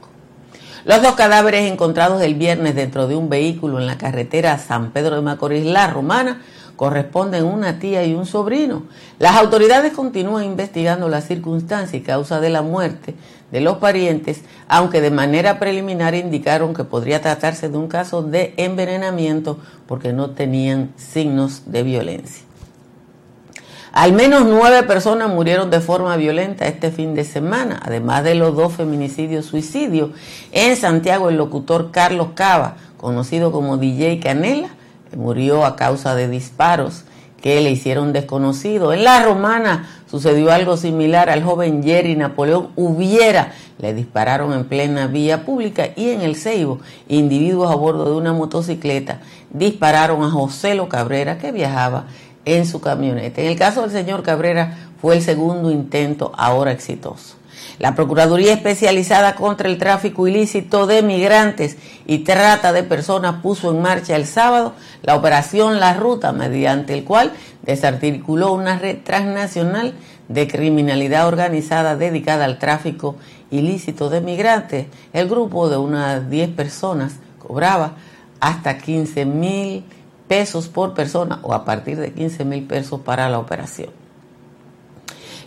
Los 0.85 1.03
dos 1.03 1.15
cadáveres 1.15 1.71
encontrados 1.71 2.23
el 2.23 2.35
viernes 2.35 2.75
dentro 2.75 3.07
de 3.07 3.15
un 3.15 3.29
vehículo 3.29 3.79
en 3.79 3.87
la 3.87 3.99
carretera 3.99 4.59
San 4.59 4.93
Pedro 4.93 5.17
de 5.17 5.23
Macorís, 5.23 5.65
La 5.67 5.87
Romana, 5.89 6.41
corresponden 6.77 7.45
una 7.45 7.79
tía 7.79 8.07
y 8.07 8.15
un 8.15 8.25
sobrino. 8.25 8.85
Las 9.19 9.37
autoridades 9.37 9.93
continúan 9.93 10.45
investigando 10.45 11.11
la 11.11 11.21
circunstancia 11.21 11.99
y 11.99 12.03
causa 12.03 12.41
de 12.41 12.49
la 12.49 12.63
muerte 12.63 13.15
de 13.51 13.61
los 13.61 13.77
parientes, 13.77 14.41
aunque 14.67 15.03
de 15.03 15.11
manera 15.11 15.59
preliminar 15.59 16.15
indicaron 16.15 16.73
que 16.73 16.85
podría 16.85 17.21
tratarse 17.21 17.69
de 17.69 17.77
un 17.77 17.89
caso 17.89 18.23
de 18.23 18.55
envenenamiento 18.57 19.59
porque 19.87 20.15
no 20.15 20.31
tenían 20.31 20.93
signos 20.97 21.65
de 21.67 21.83
violencia. 21.83 22.50
Al 23.93 24.13
menos 24.13 24.45
nueve 24.47 24.85
personas 24.85 25.29
murieron 25.29 25.69
de 25.69 25.81
forma 25.81 26.17
violenta 26.17 26.67
este 26.67 26.93
fin 26.93 27.15
de 27.15 27.25
semana, 27.25 27.81
además 27.85 28.23
de 28.23 28.37
los 28.37 28.55
dos 28.55 28.75
feminicidios 28.75 29.47
suicidios. 29.47 30.11
En 30.53 30.77
Santiago, 30.77 31.29
el 31.29 31.37
locutor 31.37 31.91
Carlos 31.91 32.29
Cava, 32.35 32.77
conocido 32.97 33.51
como 33.51 33.79
DJ 33.79 34.21
Canela, 34.21 34.69
murió 35.17 35.65
a 35.65 35.75
causa 35.75 36.15
de 36.15 36.29
disparos 36.29 37.03
que 37.43 37.61
le 37.61 37.71
hicieron 37.71 38.13
desconocido. 38.13 38.93
En 38.93 39.03
la 39.03 39.25
romana 39.25 39.89
sucedió 40.09 40.53
algo 40.53 40.77
similar 40.77 41.29
al 41.29 41.43
joven 41.43 41.83
Jerry 41.83 42.15
Napoleón 42.15 42.69
Hubiera. 42.77 43.55
Le 43.79 43.93
dispararon 43.93 44.53
en 44.53 44.67
plena 44.67 45.09
vía 45.09 45.45
pública 45.45 45.89
y 45.97 46.11
en 46.11 46.21
el 46.21 46.37
Ceibo, 46.37 46.79
individuos 47.09 47.73
a 47.73 47.75
bordo 47.75 48.05
de 48.05 48.13
una 48.13 48.33
motocicleta 48.33 49.21
dispararon 49.51 50.23
a 50.23 50.31
José 50.31 50.75
Lo 50.75 50.89
Cabrera 50.89 51.39
que 51.39 51.53
viajaba 51.53 52.05
en 52.45 52.67
su 52.67 52.81
camioneta. 52.81 53.41
En 53.41 53.49
el 53.49 53.59
caso 53.59 53.83
del 53.83 53.91
señor 53.91 54.23
Cabrera 54.23 54.77
fue 55.01 55.17
el 55.17 55.23
segundo 55.23 55.71
intento 55.71 56.33
ahora 56.37 56.73
exitoso. 56.73 57.37
La 57.79 57.95
Procuraduría 57.95 58.53
Especializada 58.53 59.35
contra 59.35 59.69
el 59.69 59.79
Tráfico 59.79 60.29
Ilícito 60.29 60.87
de 60.87 61.03
Migrantes 61.03 61.77
y 62.07 62.19
Trata 62.19 62.73
de 62.73 62.83
Personas 62.83 63.37
puso 63.43 63.71
en 63.71 63.81
marcha 63.81 64.17
el 64.17 64.27
sábado 64.27 64.75
la 65.03 65.17
operación 65.17 65.81
La 65.81 65.95
Ruta, 65.95 66.33
mediante 66.33 66.93
el 66.93 67.05
cual 67.05 67.33
desarticuló 67.63 68.53
una 68.53 68.79
red 68.79 68.99
transnacional 69.03 69.95
de 70.29 70.47
criminalidad 70.47 71.27
organizada 71.27 71.97
dedicada 71.97 72.45
al 72.45 72.59
tráfico 72.59 73.17
ilícito 73.51 74.11
de 74.11 74.21
migrantes. 74.21 74.87
El 75.13 75.29
grupo 75.29 75.69
de 75.69 75.77
unas 75.77 76.31
10 76.31 76.51
personas 76.51 77.15
cobraba 77.39 77.95
hasta 78.41 78.79
15 78.79 79.25
mil 79.25 79.85
pesos 80.31 80.69
por 80.69 80.95
persona 80.95 81.41
o 81.43 81.55
a 81.55 81.65
partir 81.65 81.99
de 81.99 82.13
15 82.13 82.45
mil 82.45 82.63
pesos 82.63 83.01
para 83.01 83.29
la 83.29 83.41
operación. 83.41 83.91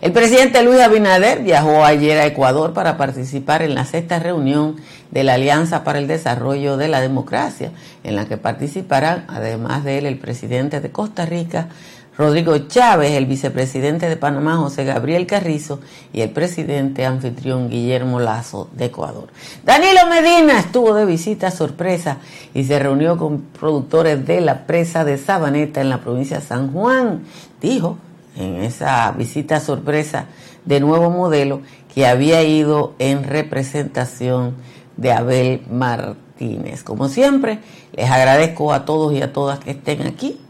El 0.02 0.12
presidente 0.12 0.62
Luis 0.62 0.78
Abinader 0.80 1.42
viajó 1.42 1.86
ayer 1.86 2.18
a 2.18 2.26
Ecuador 2.26 2.74
para 2.74 2.98
participar 2.98 3.62
en 3.62 3.74
la 3.74 3.86
sexta 3.86 4.18
reunión 4.18 4.76
de 5.10 5.24
la 5.24 5.34
Alianza 5.34 5.84
para 5.84 5.98
el 5.98 6.06
Desarrollo 6.06 6.76
de 6.76 6.88
la 6.88 7.00
Democracia, 7.00 7.72
en 8.02 8.14
la 8.14 8.26
que 8.26 8.36
participarán, 8.36 9.24
además 9.28 9.84
de 9.84 9.96
él, 9.96 10.04
el 10.04 10.18
presidente 10.18 10.82
de 10.82 10.90
Costa 10.90 11.24
Rica, 11.24 11.68
Rodrigo 12.16 12.56
Chávez, 12.58 13.12
el 13.12 13.26
vicepresidente 13.26 14.08
de 14.08 14.16
Panamá, 14.16 14.56
José 14.56 14.84
Gabriel 14.84 15.26
Carrizo, 15.26 15.80
y 16.12 16.20
el 16.20 16.30
presidente 16.30 17.04
anfitrión 17.04 17.68
Guillermo 17.68 18.20
Lazo 18.20 18.68
de 18.72 18.84
Ecuador. 18.84 19.28
Danilo 19.64 20.06
Medina 20.08 20.60
estuvo 20.60 20.94
de 20.94 21.06
visita 21.06 21.50
sorpresa 21.50 22.18
y 22.54 22.64
se 22.64 22.78
reunió 22.78 23.16
con 23.16 23.40
productores 23.40 24.24
de 24.24 24.40
la 24.40 24.64
presa 24.64 25.04
de 25.04 25.18
Sabaneta 25.18 25.80
en 25.80 25.90
la 25.90 26.02
provincia 26.02 26.38
de 26.38 26.44
San 26.44 26.72
Juan. 26.72 27.24
Dijo 27.60 27.98
en 28.36 28.62
esa 28.62 29.10
visita 29.12 29.58
sorpresa 29.58 30.26
de 30.64 30.78
nuevo 30.78 31.10
modelo 31.10 31.62
que 31.92 32.06
había 32.06 32.44
ido 32.44 32.94
en 33.00 33.24
representación 33.24 34.54
de 34.96 35.10
Abel 35.10 35.62
Martínez. 35.68 36.84
Como 36.84 37.08
siempre, 37.08 37.58
les 37.92 38.08
agradezco 38.08 38.72
a 38.72 38.84
todos 38.84 39.12
y 39.12 39.20
a 39.20 39.32
todas 39.32 39.58
que 39.58 39.72
estén 39.72 40.02
aquí 40.02 40.40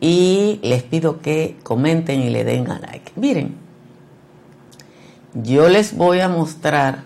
y 0.00 0.60
les 0.62 0.82
pido 0.82 1.20
que 1.20 1.56
comenten 1.62 2.20
y 2.20 2.30
le 2.30 2.44
den 2.44 2.70
a 2.70 2.78
like. 2.78 3.12
Miren, 3.16 3.56
yo 5.34 5.68
les 5.68 5.96
voy 5.96 6.20
a 6.20 6.28
mostrar 6.28 7.04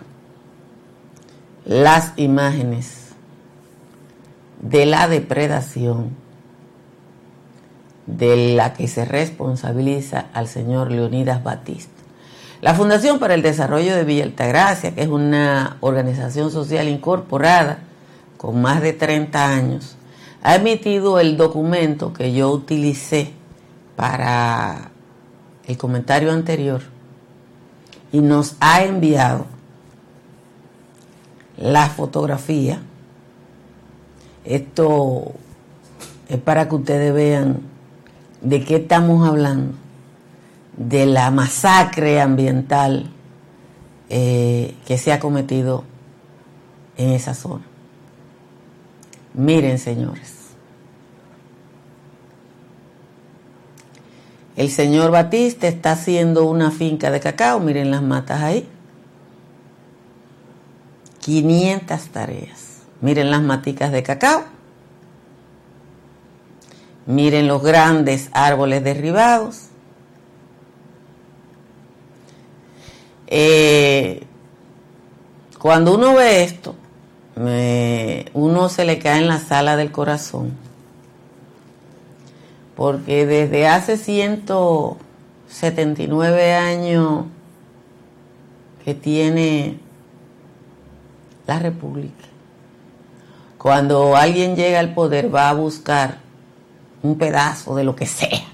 las 1.65 2.13
imágenes 2.17 3.09
de 4.61 4.85
la 4.85 5.07
depredación 5.07 6.11
de 8.05 8.55
la 8.55 8.73
que 8.73 8.87
se 8.87 9.05
responsabiliza 9.05 10.25
al 10.33 10.47
señor 10.47 10.91
Leonidas 10.91 11.43
Batista. 11.43 11.91
La 12.61 12.73
Fundación 12.73 13.19
para 13.19 13.33
el 13.33 13.41
Desarrollo 13.41 13.95
de 13.95 14.05
Villa 14.05 14.23
Altagracia, 14.23 14.95
que 14.95 15.01
es 15.01 15.09
una 15.09 15.77
organización 15.81 16.49
social 16.49 16.87
incorporada 16.87 17.79
con 18.37 18.61
más 18.61 18.81
de 18.81 18.93
30 18.93 19.45
años, 19.45 19.97
ha 20.43 20.55
emitido 20.55 21.19
el 21.19 21.37
documento 21.37 22.11
que 22.11 22.33
yo 22.33 22.51
utilicé 22.51 23.31
para 23.95 24.91
el 25.65 25.77
comentario 25.77 26.33
anterior 26.33 26.81
y 28.11 28.19
nos 28.19 28.57
ha 28.59 28.83
enviado 28.83 29.45
la 31.57 31.87
fotografía. 31.87 32.81
Esto 34.43 35.31
es 36.27 36.39
para 36.39 36.67
que 36.67 36.75
ustedes 36.75 37.13
vean 37.13 37.61
de 38.41 38.65
qué 38.65 38.75
estamos 38.75 39.25
hablando, 39.25 39.75
de 40.75 41.05
la 41.05 41.31
masacre 41.31 42.19
ambiental 42.19 43.09
eh, 44.09 44.75
que 44.85 44.97
se 44.97 45.13
ha 45.13 45.21
cometido 45.21 45.85
en 46.97 47.11
esa 47.11 47.33
zona. 47.33 47.63
Miren, 49.33 49.79
señores. 49.79 50.32
El 54.55 54.69
señor 54.69 55.11
Batista 55.11 55.67
está 55.67 55.93
haciendo 55.93 56.45
una 56.45 56.69
finca 56.69 57.09
de 57.09 57.19
cacao, 57.19 57.59
miren 57.59 57.89
las 57.89 58.03
matas 58.03 58.41
ahí. 58.41 58.67
500 61.21 62.01
tareas. 62.09 62.81
Miren 63.01 63.31
las 63.31 63.41
maticas 63.41 63.91
de 63.91 64.03
cacao. 64.03 64.43
Miren 67.05 67.47
los 67.47 67.63
grandes 67.63 68.29
árboles 68.33 68.83
derribados. 68.83 69.67
Eh, 73.27 74.23
cuando 75.57 75.95
uno 75.95 76.13
ve 76.13 76.43
esto, 76.43 76.75
uno 78.33 78.69
se 78.69 78.85
le 78.85 78.99
cae 78.99 79.19
en 79.19 79.27
la 79.27 79.39
sala 79.39 79.75
del 79.75 79.91
corazón. 79.91 80.53
Porque 82.75 83.25
desde 83.25 83.67
hace 83.67 83.97
179 83.97 86.53
años 86.53 87.25
que 88.83 88.93
tiene 88.93 89.79
la 91.45 91.59
República, 91.59 92.23
cuando 93.57 94.15
alguien 94.15 94.55
llega 94.55 94.79
al 94.79 94.93
poder 94.93 95.33
va 95.33 95.49
a 95.49 95.53
buscar 95.53 96.19
un 97.01 97.17
pedazo 97.17 97.75
de 97.75 97.83
lo 97.83 97.95
que 97.95 98.05
sea. 98.05 98.53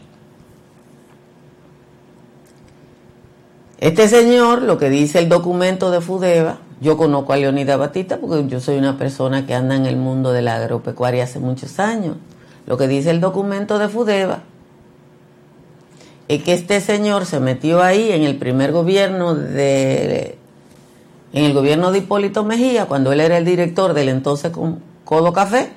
Este 3.79 4.09
señor, 4.09 4.61
lo 4.61 4.77
que 4.77 4.89
dice 4.89 5.19
el 5.19 5.29
documento 5.29 5.89
de 5.89 6.01
Fudeva, 6.01 6.57
yo 6.81 6.97
conozco 6.97 7.31
a 7.31 7.37
Leonida 7.37 7.77
Batista 7.77 8.17
porque 8.17 8.45
yo 8.47 8.59
soy 8.59 8.77
una 8.77 8.97
persona 8.97 9.45
que 9.45 9.53
anda 9.53 9.75
en 9.75 9.85
el 9.85 9.95
mundo 9.95 10.33
de 10.33 10.41
la 10.41 10.57
agropecuaria 10.57 11.23
hace 11.23 11.39
muchos 11.39 11.79
años. 11.79 12.17
Lo 12.65 12.77
que 12.77 12.87
dice 12.87 13.09
el 13.09 13.21
documento 13.21 13.79
de 13.79 13.89
Fudeva 13.89 14.39
es 16.27 16.43
que 16.43 16.53
este 16.53 16.79
señor 16.81 17.25
se 17.25 17.39
metió 17.39 17.81
ahí 17.81 18.11
en 18.11 18.23
el 18.23 18.37
primer 18.37 18.71
gobierno 18.71 19.33
de 19.33 20.37
en 21.33 21.45
el 21.45 21.53
gobierno 21.53 21.91
de 21.91 21.99
Hipólito 21.99 22.43
Mejía, 22.43 22.85
cuando 22.85 23.11
él 23.11 23.19
era 23.19 23.37
el 23.37 23.45
director 23.45 23.93
del 23.93 24.09
entonces 24.09 24.51
Codo 25.05 25.33
Café, 25.33 25.71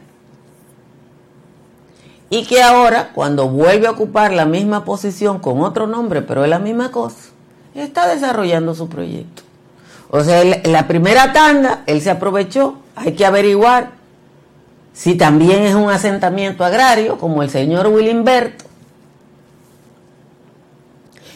y 2.31 2.47
que 2.47 2.63
ahora, 2.63 3.11
cuando 3.15 3.49
vuelve 3.49 3.87
a 3.87 3.91
ocupar 3.91 4.33
la 4.33 4.47
misma 4.47 4.85
posición 4.87 5.39
con 5.39 5.61
otro 5.61 5.87
nombre, 5.87 6.23
pero 6.23 6.45
es 6.45 6.51
la 6.51 6.59
misma 6.59 6.91
cosa, 6.91 7.31
está 7.75 8.09
desarrollando 8.09 8.75
su 8.75 8.89
proyecto. 8.89 9.43
O 10.11 10.23
sea, 10.23 10.43
la 10.65 10.89
primera 10.89 11.33
tanda, 11.33 11.83
él 11.87 12.01
se 12.01 12.11
aprovechó, 12.11 12.77
hay 12.97 13.13
que 13.13 13.27
averiguar 13.27 13.93
si 14.93 15.15
también 15.15 15.63
es 15.63 15.75
un 15.75 15.91
asentamiento 15.91 16.65
agrario, 16.65 17.19
como 17.19 17.43
el 17.43 17.51
señor 17.51 17.87
Willimberto. 17.89 18.65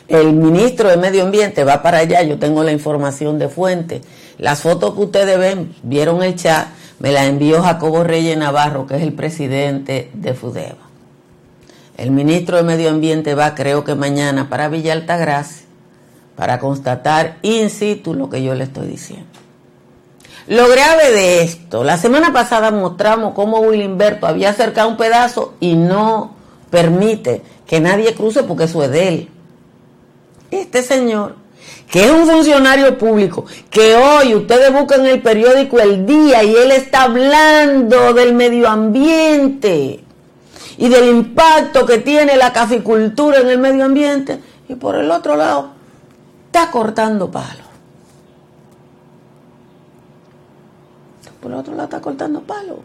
El 0.08 0.34
ministro 0.34 0.88
de 0.88 0.96
Medio 0.96 1.25
Ambiente 1.25 1.64
va 1.64 1.82
para 1.82 1.98
allá, 1.98 2.22
yo 2.22 2.38
tengo 2.38 2.62
la 2.62 2.72
información 2.72 3.38
de 3.38 3.48
fuente. 3.48 4.02
Las 4.38 4.60
fotos 4.60 4.94
que 4.94 5.00
ustedes 5.00 5.38
ven, 5.38 5.75
vieron 5.82 6.22
el 6.22 6.36
chat, 6.36 6.68
me 7.00 7.10
la 7.10 7.26
envió 7.26 7.62
Jacobo 7.62 8.04
Reyes 8.04 8.36
Navarro, 8.38 8.86
que 8.86 8.96
es 8.96 9.02
el 9.02 9.12
presidente 9.12 10.10
de 10.14 10.34
FUDEVA. 10.34 10.86
El 11.96 12.10
ministro 12.10 12.58
de 12.58 12.62
Medio 12.62 12.90
Ambiente 12.90 13.34
va, 13.34 13.54
creo 13.54 13.82
que 13.82 13.94
mañana, 13.94 14.48
para 14.48 14.68
Villa 14.68 14.92
Altagracia 14.92 15.66
para 16.36 16.58
constatar 16.60 17.38
in 17.42 17.70
situ 17.70 18.14
lo 18.14 18.28
que 18.28 18.42
yo 18.42 18.54
le 18.54 18.64
estoy 18.64 18.86
diciendo. 18.86 19.26
Lo 20.49 20.69
grave 20.69 21.11
de 21.11 21.43
esto, 21.43 21.83
la 21.83 21.97
semana 21.97 22.33
pasada 22.33 22.71
mostramos 22.71 23.35
cómo 23.35 23.59
Willimberto 23.59 24.29
había 24.29 24.50
acercado 24.50 24.88
un 24.88 24.97
pedazo 24.97 25.55
y 25.59 25.75
no 25.75 26.37
permite 26.71 27.43
que 27.67 27.81
nadie 27.81 28.15
cruce 28.15 28.45
porque 28.45 28.65
eso 28.65 28.83
es 28.85 28.91
de 28.93 29.09
él. 29.09 29.29
Este 30.53 30.85
señor, 30.85 31.35
que 31.91 32.05
es 32.05 32.11
un 32.12 32.29
funcionario 32.29 32.97
público, 32.97 33.45
que 33.71 33.97
hoy 33.97 34.37
ustedes 34.37 34.73
buscan 34.73 35.05
el 35.07 35.21
periódico 35.21 35.81
El 35.81 36.07
Día 36.07 36.45
y 36.45 36.55
él 36.55 36.71
está 36.71 37.03
hablando 37.03 38.15
del 38.15 38.33
medio 38.33 38.69
ambiente 38.69 40.05
y 40.79 40.88
del 40.88 41.09
impacto 41.09 41.85
que 41.87 41.99
tiene 41.99 42.37
la 42.37 42.53
caficultura 42.53 43.41
en 43.41 43.49
el 43.49 43.59
medio 43.59 43.85
ambiente, 43.85 44.38
y 44.69 44.75
por 44.75 44.95
el 44.95 45.11
otro 45.11 45.35
lado 45.35 45.71
está 46.47 46.71
cortando 46.71 47.31
palos. 47.31 47.65
El 51.47 51.55
otro 51.55 51.73
lado 51.73 51.85
está 51.85 52.00
cortando 52.00 52.41
palos. 52.41 52.79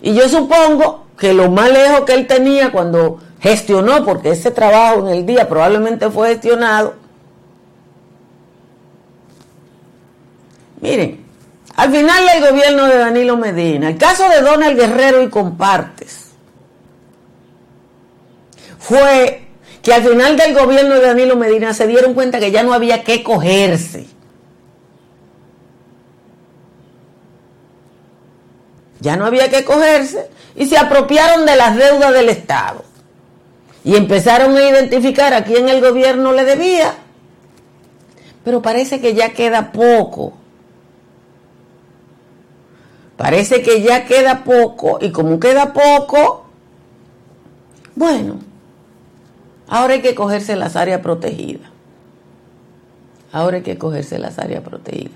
Y 0.00 0.14
yo 0.14 0.28
supongo 0.28 1.06
que 1.18 1.32
lo 1.32 1.50
más 1.50 1.70
lejos 1.70 2.02
que 2.02 2.14
él 2.14 2.26
tenía 2.26 2.70
cuando 2.70 3.18
gestionó, 3.40 4.04
porque 4.04 4.30
ese 4.30 4.50
trabajo 4.50 5.08
en 5.08 5.14
el 5.14 5.26
día 5.26 5.48
probablemente 5.48 6.10
fue 6.10 6.28
gestionado. 6.28 6.94
Miren, 10.80 11.24
al 11.74 11.90
final 11.90 12.24
del 12.26 12.50
gobierno 12.50 12.86
de 12.86 12.98
Danilo 12.98 13.36
Medina, 13.36 13.88
el 13.88 13.98
caso 13.98 14.28
de 14.28 14.40
Donald 14.40 14.76
Guerrero 14.76 15.22
y 15.22 15.28
Compartes, 15.28 16.30
fue 18.78 19.48
que 19.82 19.92
al 19.92 20.02
final 20.02 20.36
del 20.36 20.54
gobierno 20.54 20.94
de 20.94 21.00
Danilo 21.00 21.36
Medina 21.36 21.74
se 21.74 21.86
dieron 21.86 22.14
cuenta 22.14 22.38
que 22.38 22.50
ya 22.50 22.62
no 22.62 22.72
había 22.72 23.02
que 23.02 23.22
cogerse. 23.22 24.17
Ya 29.00 29.16
no 29.16 29.26
había 29.26 29.48
que 29.50 29.64
cogerse 29.64 30.28
y 30.56 30.66
se 30.66 30.76
apropiaron 30.76 31.46
de 31.46 31.56
las 31.56 31.76
deudas 31.76 32.12
del 32.12 32.28
Estado. 32.28 32.84
Y 33.84 33.96
empezaron 33.96 34.56
a 34.56 34.68
identificar 34.68 35.32
a 35.34 35.44
quién 35.44 35.68
el 35.68 35.80
gobierno 35.80 36.32
le 36.32 36.44
debía. 36.44 36.94
Pero 38.44 38.60
parece 38.60 39.00
que 39.00 39.14
ya 39.14 39.32
queda 39.32 39.72
poco. 39.72 40.34
Parece 43.16 43.62
que 43.62 43.82
ya 43.82 44.04
queda 44.04 44.44
poco. 44.44 44.98
Y 45.00 45.10
como 45.10 45.40
queda 45.40 45.72
poco, 45.72 46.46
bueno, 47.94 48.38
ahora 49.68 49.94
hay 49.94 50.02
que 50.02 50.14
cogerse 50.14 50.56
las 50.56 50.76
áreas 50.76 51.00
protegidas. 51.00 51.70
Ahora 53.32 53.58
hay 53.58 53.62
que 53.62 53.76
cogerse 53.76 54.18
las 54.18 54.38
áreas 54.38 54.62
protegidas. 54.62 55.12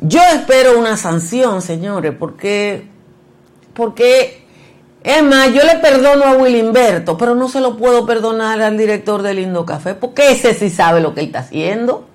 Yo 0.00 0.20
espero 0.32 0.78
una 0.78 0.96
sanción, 0.96 1.62
señores, 1.62 2.12
porque, 2.18 2.88
porque 3.72 4.44
es 5.02 5.22
más, 5.22 5.52
yo 5.52 5.62
le 5.64 5.76
perdono 5.80 6.24
a 6.24 6.32
Willimberto, 6.32 7.18
pero 7.18 7.34
no 7.34 7.48
se 7.48 7.60
lo 7.60 7.76
puedo 7.76 8.06
perdonar 8.06 8.60
al 8.62 8.78
director 8.78 9.22
del 9.22 9.36
Lindo 9.36 9.66
Café, 9.66 9.94
porque 9.94 10.32
ese 10.32 10.54
sí 10.54 10.70
sabe 10.70 11.00
lo 11.00 11.14
que 11.14 11.20
él 11.20 11.26
está 11.26 11.40
haciendo. 11.40 12.06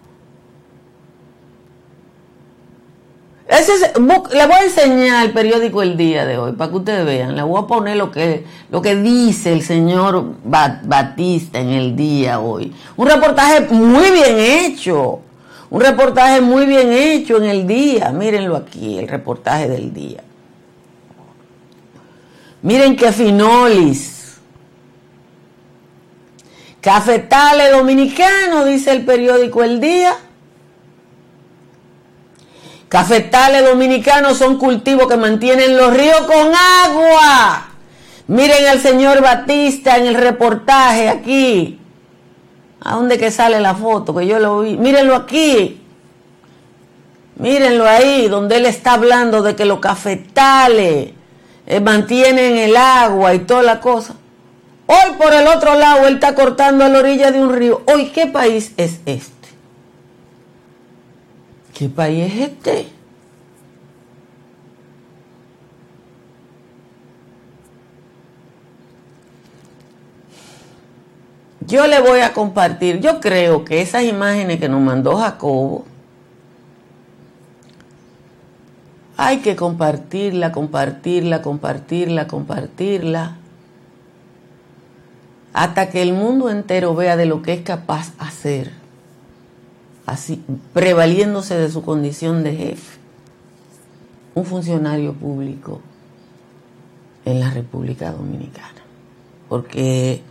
Ese 3.47 3.73
le 3.97 4.45
voy 4.45 4.55
a 4.55 4.63
enseñar 4.63 5.25
el 5.25 5.33
periódico 5.33 5.81
El 5.81 5.97
Día 5.97 6.23
de 6.23 6.37
hoy 6.37 6.51
para 6.51 6.69
que 6.69 6.77
ustedes 6.77 7.03
vean. 7.03 7.35
Le 7.35 7.41
voy 7.41 7.61
a 7.63 7.65
poner 7.65 7.97
lo 7.97 8.11
que, 8.11 8.45
lo 8.69 8.79
que 8.79 8.95
dice 8.95 9.51
el 9.51 9.63
señor 9.63 10.35
Batista 10.43 11.59
en 11.59 11.69
el 11.69 11.95
día 11.95 12.39
hoy. 12.39 12.75
Un 12.95 13.07
reportaje 13.07 13.61
muy 13.71 14.11
bien 14.11 14.37
hecho. 14.37 15.21
Un 15.71 15.81
reportaje 15.81 16.41
muy 16.41 16.65
bien 16.65 16.91
hecho 16.91 17.37
en 17.37 17.45
el 17.45 17.67
día. 17.67 18.11
Mírenlo 18.11 18.55
aquí, 18.55 18.97
el 18.97 19.07
reportaje 19.07 19.67
del 19.67 19.93
día. 19.93 20.23
Miren 22.61 22.95
qué 22.95 23.11
finolis. 23.11 24.37
Cafetales 26.81 27.71
dominicanos, 27.71 28.65
dice 28.65 28.91
el 28.91 29.05
periódico 29.05 29.63
El 29.63 29.79
Día. 29.79 30.15
Cafetales 32.87 33.63
dominicanos 33.63 34.37
son 34.37 34.57
cultivos 34.57 35.07
que 35.07 35.17
mantienen 35.17 35.77
los 35.77 35.93
ríos 35.93 36.21
con 36.21 36.51
agua. 36.55 37.67
Miren 38.27 38.67
al 38.67 38.79
señor 38.79 39.21
Batista 39.21 39.97
en 39.97 40.07
el 40.07 40.15
reportaje 40.15 41.09
aquí. 41.09 41.78
¿A 42.81 42.95
dónde 42.95 43.17
que 43.17 43.31
sale 43.31 43.59
la 43.59 43.75
foto? 43.75 44.15
Que 44.15 44.25
yo 44.25 44.39
lo 44.39 44.61
vi. 44.61 44.77
Mírenlo 44.77 45.15
aquí. 45.15 45.81
Mírenlo 47.35 47.87
ahí, 47.87 48.27
donde 48.27 48.57
él 48.57 48.65
está 48.65 48.93
hablando 48.93 49.41
de 49.41 49.55
que 49.55 49.65
los 49.65 49.79
cafetales 49.79 51.11
eh, 51.65 51.79
mantienen 51.79 52.57
el 52.57 52.75
agua 52.75 53.33
y 53.33 53.39
toda 53.39 53.63
la 53.63 53.79
cosa. 53.79 54.15
Hoy 54.87 55.15
por 55.17 55.33
el 55.33 55.47
otro 55.47 55.75
lado 55.75 56.07
él 56.07 56.15
está 56.15 56.35
cortando 56.35 56.83
a 56.83 56.89
la 56.89 56.99
orilla 56.99 57.31
de 57.31 57.41
un 57.41 57.53
río. 57.53 57.83
Hoy, 57.85 58.07
¿qué 58.07 58.25
país 58.25 58.73
es 58.75 58.99
este? 59.05 59.49
¿Qué 61.73 61.87
país 61.87 62.33
es 62.33 62.41
este? 62.49 62.98
Yo 71.69 71.87
le 71.87 72.01
voy 72.01 72.19
a 72.19 72.33
compartir, 72.33 72.99
yo 72.99 73.21
creo 73.21 73.63
que 73.63 73.81
esas 73.81 74.03
imágenes 74.03 74.59
que 74.59 74.67
nos 74.67 74.81
mandó 74.81 75.15
Jacobo, 75.15 75.85
Hay 79.21 79.39
que 79.39 79.57
compartirla, 79.57 80.53
compartirla, 80.53 81.41
compartirla, 81.41 82.25
compartirla, 82.25 83.35
hasta 85.51 85.89
que 85.89 86.01
el 86.01 86.13
mundo 86.13 86.49
entero 86.49 86.95
vea 86.95 87.17
de 87.17 87.25
lo 87.25 87.41
que 87.41 87.51
es 87.51 87.61
capaz 87.61 88.13
hacer, 88.17 88.71
así, 90.05 90.41
prevaliéndose 90.71 91.55
de 91.55 91.69
su 91.69 91.81
condición 91.81 92.45
de 92.45 92.55
jefe, 92.55 92.97
un 94.35 94.45
funcionario 94.45 95.11
público 95.11 95.81
en 97.25 97.41
la 97.41 97.49
República 97.49 98.13
Dominicana. 98.13 98.81
Porque 99.49 100.23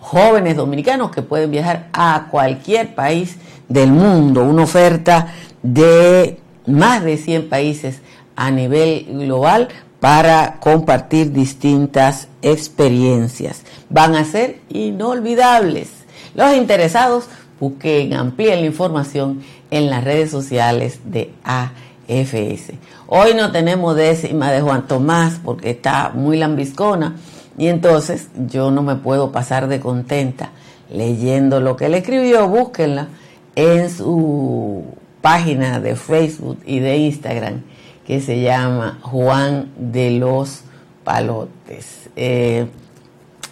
Jóvenes 0.00 0.56
dominicanos 0.56 1.10
que 1.10 1.22
pueden 1.22 1.50
viajar 1.50 1.88
a 1.92 2.28
cualquier 2.30 2.94
país 2.94 3.36
del 3.68 3.90
mundo, 3.90 4.44
una 4.44 4.64
oferta 4.64 5.32
de 5.62 6.38
más 6.66 7.02
de 7.04 7.16
100 7.16 7.48
países 7.48 8.00
a 8.36 8.50
nivel 8.50 9.06
global 9.08 9.68
para 10.00 10.58
compartir 10.58 11.32
distintas 11.32 12.28
experiencias. 12.42 13.62
Van 13.88 14.14
a 14.16 14.24
ser 14.24 14.58
inolvidables. 14.68 15.90
Los 16.34 16.54
interesados 16.54 17.28
busquen, 17.62 18.12
amplíen 18.14 18.60
la 18.60 18.66
información 18.66 19.40
en 19.70 19.88
las 19.88 20.02
redes 20.02 20.32
sociales 20.32 20.98
de 21.04 21.30
AFS. 21.44 22.72
Hoy 23.06 23.34
no 23.36 23.52
tenemos 23.52 23.94
décima 23.94 24.50
de 24.50 24.60
Juan 24.60 24.88
Tomás 24.88 25.38
porque 25.44 25.70
está 25.70 26.10
muy 26.12 26.38
lambiscona 26.38 27.14
y 27.56 27.68
entonces 27.68 28.30
yo 28.48 28.72
no 28.72 28.82
me 28.82 28.96
puedo 28.96 29.30
pasar 29.30 29.68
de 29.68 29.78
contenta 29.78 30.50
leyendo 30.90 31.60
lo 31.60 31.76
que 31.76 31.86
él 31.86 31.94
escribió. 31.94 32.48
Búsquenla 32.48 33.06
en 33.54 33.90
su 33.90 34.82
página 35.20 35.78
de 35.78 35.94
Facebook 35.94 36.58
y 36.66 36.80
de 36.80 36.96
Instagram 36.96 37.62
que 38.04 38.20
se 38.20 38.40
llama 38.40 38.98
Juan 39.02 39.70
de 39.76 40.10
los 40.10 40.62
Palotes. 41.04 42.10
Eh, 42.16 42.66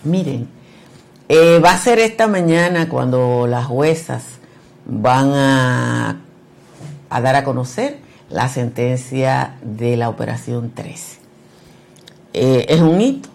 miren, 0.02 0.48
eh, 1.32 1.60
va 1.60 1.70
a 1.70 1.78
ser 1.78 2.00
esta 2.00 2.26
mañana 2.26 2.88
cuando 2.88 3.46
las 3.46 3.66
juezas 3.66 4.24
van 4.84 5.30
a, 5.32 6.16
dar 7.08 7.36
a 7.36 7.44
conocer 7.44 7.98
la 8.30 8.48
sentencia 8.48 9.54
de 9.62 9.96
la 9.96 10.08
Operación 10.08 10.72
13. 10.74 11.18
Eh, 12.32 12.66
es 12.68 12.80
un 12.80 13.00
hito 13.00 13.28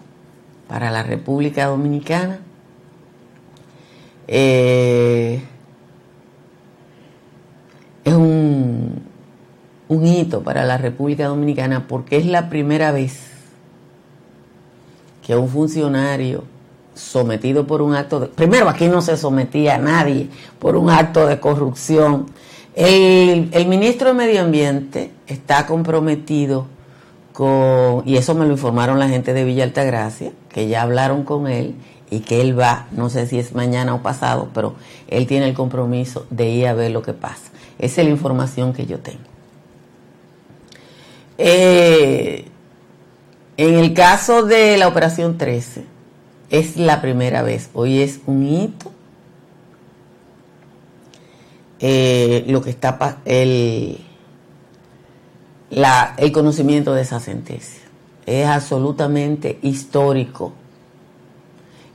para 0.68 0.90
la 0.90 1.04
República 1.04 1.68
Dominicana. 1.68 2.40
es 4.26 5.40
un, 8.04 9.04
un 9.88 10.06
hito 10.06 10.42
para 10.42 10.66
la 10.66 10.76
República 10.76 11.28
Dominicana 11.28 11.88
porque 11.88 12.18
es 12.18 12.26
la 12.26 12.50
primera 12.50 12.92
vez 12.92 13.20
que 15.26 15.34
un 15.34 15.48
funcionario 15.48 16.44
sometido 16.96 17.66
por 17.66 17.82
un 17.82 17.94
acto 17.94 18.18
de... 18.18 18.26
Primero, 18.26 18.68
aquí 18.68 18.88
no 18.88 19.02
se 19.02 19.16
sometía 19.16 19.76
a 19.76 19.78
nadie 19.78 20.28
por 20.58 20.76
un 20.76 20.90
acto 20.90 21.26
de 21.26 21.38
corrupción. 21.38 22.26
El, 22.74 23.66
ministro 23.68 24.08
de 24.08 24.14
Medio 24.14 24.40
Ambiente 24.42 25.12
está 25.26 25.66
comprometido 25.66 26.66
con, 27.32 28.02
y 28.06 28.16
eso 28.16 28.34
me 28.34 28.46
lo 28.46 28.52
informaron 28.52 28.98
la 28.98 29.08
gente 29.08 29.32
de 29.34 29.44
Villa 29.44 29.64
Altagracia, 29.64 30.32
que 30.48 30.68
ya 30.68 30.82
hablaron 30.82 31.22
con 31.22 31.46
él 31.46 31.74
y 32.10 32.20
que 32.20 32.40
él 32.40 32.58
va, 32.58 32.86
no 32.92 33.10
sé 33.10 33.26
si 33.26 33.38
es 33.38 33.54
mañana 33.54 33.94
o 33.94 34.02
pasado, 34.02 34.48
pero 34.54 34.74
él 35.08 35.26
tiene 35.26 35.48
el 35.48 35.54
compromiso 35.54 36.26
de 36.30 36.48
ir 36.48 36.66
a 36.66 36.74
ver 36.74 36.90
lo 36.90 37.02
que 37.02 37.12
pasa. 37.12 37.50
Esa 37.78 38.00
es 38.00 38.06
la 38.06 38.12
información 38.12 38.72
que 38.72 38.86
yo 38.86 38.98
tengo. 39.00 39.20
Eh, 41.38 42.46
en 43.58 43.74
el 43.74 43.92
caso 43.92 44.42
de 44.42 44.76
la 44.76 44.88
operación 44.88 45.36
13, 45.38 45.95
es 46.50 46.76
la 46.76 47.00
primera 47.00 47.42
vez, 47.42 47.70
hoy 47.74 48.00
es 48.00 48.20
un 48.26 48.46
hito. 48.46 48.92
Eh, 51.78 52.44
lo 52.48 52.62
que 52.62 52.70
está 52.70 53.18
el, 53.26 53.98
el 55.70 56.32
conocimiento 56.32 56.94
de 56.94 57.02
esa 57.02 57.20
sentencia. 57.20 57.82
Es 58.24 58.46
absolutamente 58.46 59.58
histórico. 59.62 60.52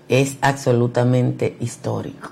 Es 0.07 0.37
absolutamente 0.41 1.57
histórico. 1.59 2.29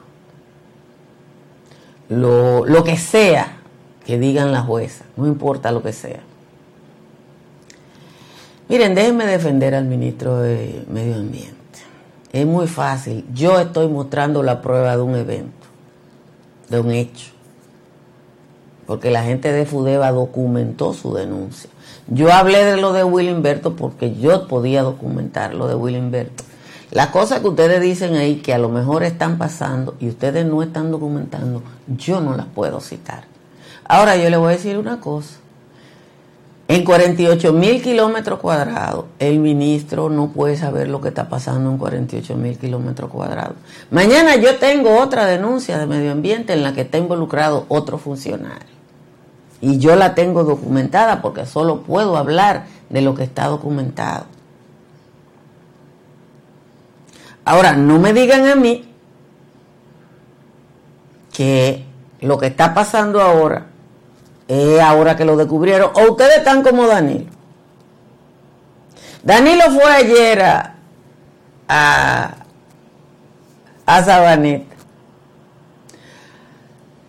Lo, 2.09 2.65
lo 2.65 2.83
que 2.83 2.97
sea 2.97 3.57
que 4.05 4.17
digan 4.17 4.51
las 4.51 4.65
juezas 4.65 5.05
no 5.15 5.27
importa 5.27 5.71
lo 5.71 5.81
que 5.83 5.93
sea. 5.93 6.21
Miren, 8.67 8.93
déjenme 8.93 9.25
defender 9.25 9.73
al 9.73 9.85
ministro 9.85 10.39
de 10.39 10.85
Medio 10.91 11.15
Ambiente. 11.15 11.58
Es 12.31 12.45
muy 12.45 12.67
fácil. 12.67 13.25
Yo 13.33 13.59
estoy 13.59 13.87
mostrando 13.87 14.43
la 14.43 14.61
prueba 14.61 14.95
de 14.95 15.01
un 15.01 15.15
evento, 15.15 15.67
de 16.69 16.79
un 16.79 16.91
hecho. 16.91 17.31
Porque 18.85 19.11
la 19.11 19.23
gente 19.23 19.51
de 19.51 19.65
Fudeva 19.65 20.11
documentó 20.11 20.93
su 20.93 21.13
denuncia. 21.13 21.69
Yo 22.07 22.31
hablé 22.33 22.65
de 22.65 22.77
lo 22.77 22.91
de 22.93 23.03
Willimberto 23.03 23.75
porque 23.75 24.15
yo 24.15 24.47
podía 24.47 24.81
documentar 24.83 25.53
lo 25.53 25.67
de 25.67 25.75
Willimberto. 25.75 26.43
Las 26.91 27.09
cosas 27.09 27.41
que 27.41 27.49
ustedes 27.49 27.81
dicen 27.81 28.15
ahí 28.15 28.37
que 28.37 28.53
a 28.53 28.57
lo 28.57 28.69
mejor 28.69 29.03
están 29.03 29.37
pasando 29.37 29.95
y 29.99 30.09
ustedes 30.09 30.45
no 30.45 30.63
están 30.63 30.89
documentando, 30.89 31.61
yo 31.87 32.19
no 32.19 32.35
las 32.35 32.47
puedo 32.47 32.79
citar. 32.79 33.25
Ahora 33.85 34.17
yo 34.17 34.29
le 34.31 34.37
voy 34.37 34.53
a 34.53 34.57
decir 34.57 34.77
una 34.77 34.99
cosa. 34.99 35.35
En 36.69 36.85
48 36.85 37.51
mil 37.51 37.81
kilómetros 37.81 38.37
cuadrados, 38.37 39.05
el 39.17 39.39
ministro 39.39 40.11
no 40.11 40.27
puede 40.29 40.55
saber 40.55 40.87
lo 40.87 41.01
que 41.01 41.07
está 41.07 41.27
pasando 41.27 41.71
en 41.71 41.79
48 41.79 42.35
mil 42.35 42.59
kilómetros 42.59 43.09
cuadrados. 43.09 43.55
Mañana 43.89 44.35
yo 44.35 44.55
tengo 44.59 44.99
otra 44.99 45.25
denuncia 45.25 45.79
de 45.79 45.87
medio 45.87 46.11
ambiente 46.11 46.53
en 46.53 46.61
la 46.61 46.73
que 46.73 46.81
está 46.81 46.99
involucrado 46.99 47.65
otro 47.69 47.97
funcionario. 47.97 48.67
Y 49.61 49.79
yo 49.79 49.95
la 49.95 50.13
tengo 50.13 50.43
documentada 50.43 51.23
porque 51.23 51.47
solo 51.47 51.81
puedo 51.81 52.17
hablar 52.17 52.67
de 52.91 53.01
lo 53.01 53.15
que 53.15 53.23
está 53.23 53.47
documentado. 53.47 54.25
Ahora, 57.45 57.73
no 57.73 57.97
me 57.97 58.13
digan 58.13 58.45
a 58.45 58.53
mí 58.53 58.87
que 61.33 61.83
lo 62.21 62.37
que 62.37 62.45
está 62.45 62.75
pasando 62.75 63.21
ahora 63.21 63.65
es 64.49 64.81
ahora 64.81 65.15
que 65.15 65.25
lo 65.25 65.37
descubrieron. 65.37 65.91
O 65.93 66.11
ustedes 66.11 66.37
están 66.37 66.63
como 66.63 66.87
Danilo. 66.87 67.29
Danilo 69.21 69.63
fue 69.71 69.91
ayer 69.91 70.41
a, 70.41 70.75
a, 71.67 72.35
Sabaneta 74.03 74.75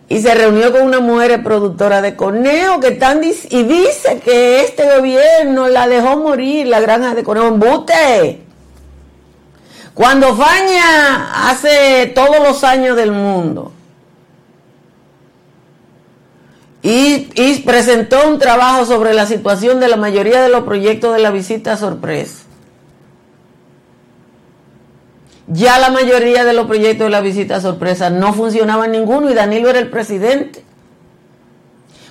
y 0.09 0.21
se 0.21 0.35
reunió 0.35 0.71
con 0.71 0.81
una 0.81 0.99
mujer 0.99 1.41
productora 1.41 2.01
de 2.01 2.15
conejos 2.15 2.79
que 2.79 2.89
están 2.89 3.23
y 3.23 3.63
dice 3.63 4.19
que 4.19 4.61
este 4.61 4.97
gobierno 4.97 5.69
la 5.69 5.87
dejó 5.87 6.17
morir 6.17 6.67
la 6.67 6.81
granja 6.81 7.15
de 7.15 7.23
conejos. 7.23 7.49
¡Embute! 7.49 8.43
Cuando 9.93 10.35
Faña 10.35 11.49
hace 11.49 12.11
todos 12.13 12.39
los 12.39 12.63
años 12.63 12.97
del 12.97 13.11
mundo 13.11 13.71
y, 16.83 17.61
presentó 17.65 18.27
un 18.27 18.39
trabajo 18.39 18.85
sobre 18.85 19.13
la 19.13 19.25
situación 19.25 19.79
de 19.79 19.87
la 19.87 19.95
mayoría 19.97 20.41
de 20.41 20.49
los 20.49 20.63
proyectos 20.63 21.13
de 21.13 21.21
la 21.21 21.31
visita 21.31 21.77
sorpresa. 21.77 22.43
Ya 25.47 25.79
la 25.79 25.89
mayoría 25.89 26.45
de 26.45 26.53
los 26.53 26.65
proyectos 26.65 27.05
de 27.05 27.11
la 27.11 27.21
visita 27.21 27.61
sorpresa 27.61 28.09
no 28.09 28.33
funcionaban 28.33 28.91
ninguno 28.91 29.29
y 29.29 29.33
Danilo 29.33 29.69
era 29.69 29.79
el 29.79 29.89
presidente. 29.89 30.63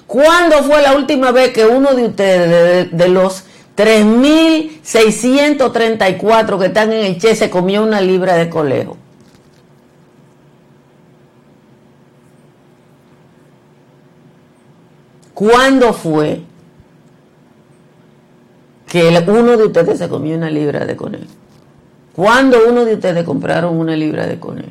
¿Cuándo 0.06 0.62
fue 0.64 0.82
la 0.82 0.94
última 0.94 1.30
vez 1.30 1.52
que 1.52 1.64
uno 1.64 1.94
de 1.94 2.04
ustedes, 2.04 2.90
de, 2.90 3.08
los 3.08 3.44
3.634 3.76 6.58
que 6.58 6.66
están 6.66 6.92
en 6.92 7.06
el 7.06 7.18
Che, 7.18 7.34
se 7.34 7.48
comió 7.48 7.82
una 7.82 8.00
libra 8.00 8.34
de 8.34 8.50
colejo? 8.50 8.98
¿Cuándo 15.40 15.94
fue 15.94 16.42
que 18.86 19.24
uno 19.26 19.56
de 19.56 19.64
ustedes 19.64 19.98
se 19.98 20.06
comió 20.06 20.36
una 20.36 20.50
libra 20.50 20.84
de 20.84 20.96
conejo? 20.96 21.32
¿Cuándo 22.14 22.58
uno 22.68 22.84
de 22.84 22.92
ustedes 22.92 23.24
compraron 23.24 23.78
una 23.78 23.96
libra 23.96 24.26
de 24.26 24.38
conejo? 24.38 24.68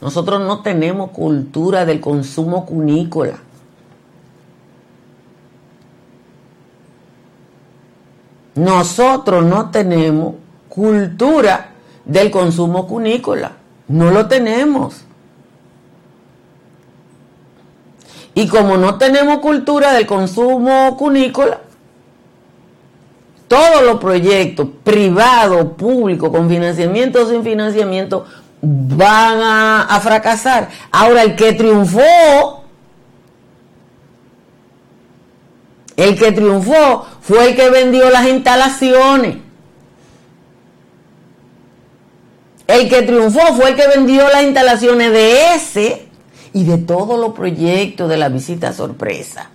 Nosotros 0.00 0.42
no 0.42 0.62
tenemos 0.62 1.10
cultura 1.10 1.84
del 1.84 2.00
consumo 2.00 2.64
cunícola. 2.66 3.38
Nosotros 8.54 9.44
no 9.44 9.70
tenemos 9.72 10.36
cultura 10.68 11.70
del 12.04 12.30
consumo 12.30 12.86
cunícola. 12.86 13.56
No 13.88 14.12
lo 14.12 14.28
tenemos. 14.28 15.05
Y 18.36 18.48
como 18.48 18.76
no 18.76 18.98
tenemos 18.98 19.38
cultura 19.38 19.94
del 19.94 20.06
consumo 20.06 20.94
cunícola, 20.98 21.58
todos 23.48 23.82
los 23.82 23.98
proyectos 23.98 24.68
privados, 24.84 25.72
públicos, 25.78 26.28
con 26.30 26.46
financiamiento 26.46 27.22
o 27.22 27.30
sin 27.30 27.42
financiamiento, 27.42 28.26
van 28.60 29.38
a, 29.88 30.00
fracasar. 30.02 30.68
Ahora, 30.92 31.22
el 31.22 31.34
que 31.34 31.54
triunfó 31.54 32.62
El 35.96 36.18
que 36.18 36.30
triunfó 36.30 37.06
fue 37.22 37.48
el 37.48 37.56
que 37.56 37.70
vendió 37.70 38.10
las 38.10 38.28
instalaciones. 38.28 39.38
El 42.66 42.90
que 42.90 43.00
triunfó 43.00 43.54
fue 43.54 43.70
el 43.70 43.76
que 43.76 43.88
vendió 43.88 44.28
las 44.28 44.42
instalaciones 44.42 45.10
de 45.10 45.54
ese 45.54 46.05
y 46.56 46.64
de 46.64 46.78
todos 46.78 47.20
los 47.20 47.34
proyectos 47.34 48.08
de 48.08 48.16
la 48.16 48.30
visita 48.30 48.72
sorpresa. 48.72 49.50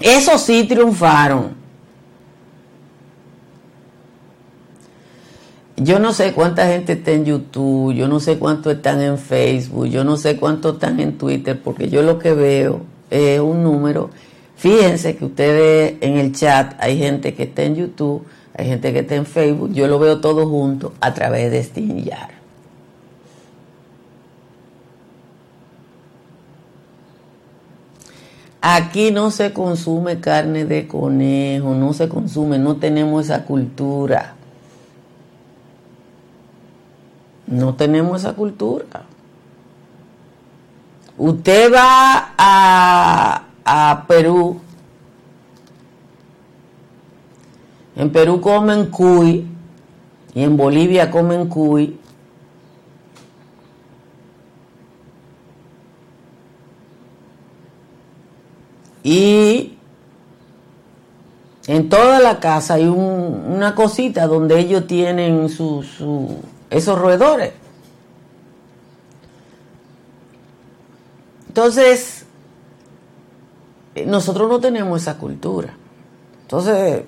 Eso 0.00 0.38
sí 0.38 0.64
triunfaron. 0.64 1.54
Yo 5.76 5.98
no 5.98 6.14
sé 6.14 6.32
cuánta 6.32 6.66
gente 6.66 6.94
está 6.94 7.10
en 7.10 7.26
YouTube, 7.26 7.92
yo 7.92 8.08
no 8.08 8.18
sé 8.20 8.38
cuántos 8.38 8.74
están 8.74 9.02
en 9.02 9.18
Facebook, 9.18 9.88
yo 9.88 10.02
no 10.02 10.16
sé 10.16 10.38
cuántos 10.38 10.76
están 10.76 11.00
en 11.00 11.18
Twitter, 11.18 11.60
porque 11.62 11.90
yo 11.90 12.00
lo 12.00 12.18
que 12.18 12.32
veo 12.32 12.80
es 13.10 13.38
un 13.38 13.62
número. 13.62 14.08
Fíjense 14.56 15.14
que 15.14 15.26
ustedes 15.26 15.96
en 16.00 16.16
el 16.16 16.32
chat 16.32 16.74
hay 16.78 16.96
gente 16.96 17.34
que 17.34 17.42
está 17.42 17.64
en 17.64 17.76
YouTube, 17.76 18.24
hay 18.56 18.66
gente 18.66 18.92
que 18.92 19.00
está 19.00 19.16
en 19.16 19.26
Facebook, 19.26 19.72
yo 19.72 19.88
lo 19.88 19.98
veo 19.98 20.20
todo 20.20 20.48
junto 20.48 20.92
a 21.00 21.12
través 21.12 21.50
de 21.50 21.62
StreamYard. 21.62 22.30
Aquí 28.66 29.10
no 29.10 29.30
se 29.30 29.52
consume 29.52 30.20
carne 30.20 30.64
de 30.64 30.88
conejo, 30.88 31.74
no 31.74 31.92
se 31.92 32.08
consume, 32.08 32.58
no 32.58 32.76
tenemos 32.76 33.26
esa 33.26 33.44
cultura. 33.44 34.36
No 37.46 37.74
tenemos 37.74 38.22
esa 38.22 38.32
cultura. 38.32 39.02
Usted 41.18 41.74
va 41.74 42.32
a, 42.38 43.44
a 43.66 44.04
Perú. 44.08 44.60
En 47.96 48.10
Perú 48.10 48.40
comen 48.40 48.86
cuy 48.86 49.46
y 50.34 50.42
en 50.42 50.56
Bolivia 50.56 51.10
comen 51.10 51.48
cuy. 51.48 51.98
Y 59.02 59.76
en 61.66 61.88
toda 61.88 62.20
la 62.20 62.40
casa 62.40 62.74
hay 62.74 62.86
una 62.86 63.74
cosita 63.74 64.26
donde 64.26 64.58
ellos 64.58 64.86
tienen 64.86 65.48
su 65.48 65.84
esos 66.70 66.98
roedores. 66.98 67.52
Entonces, 71.48 72.24
eh, 73.94 74.04
nosotros 74.06 74.48
no 74.48 74.58
tenemos 74.58 75.02
esa 75.02 75.16
cultura. 75.18 75.72
Entonces, 76.42 77.04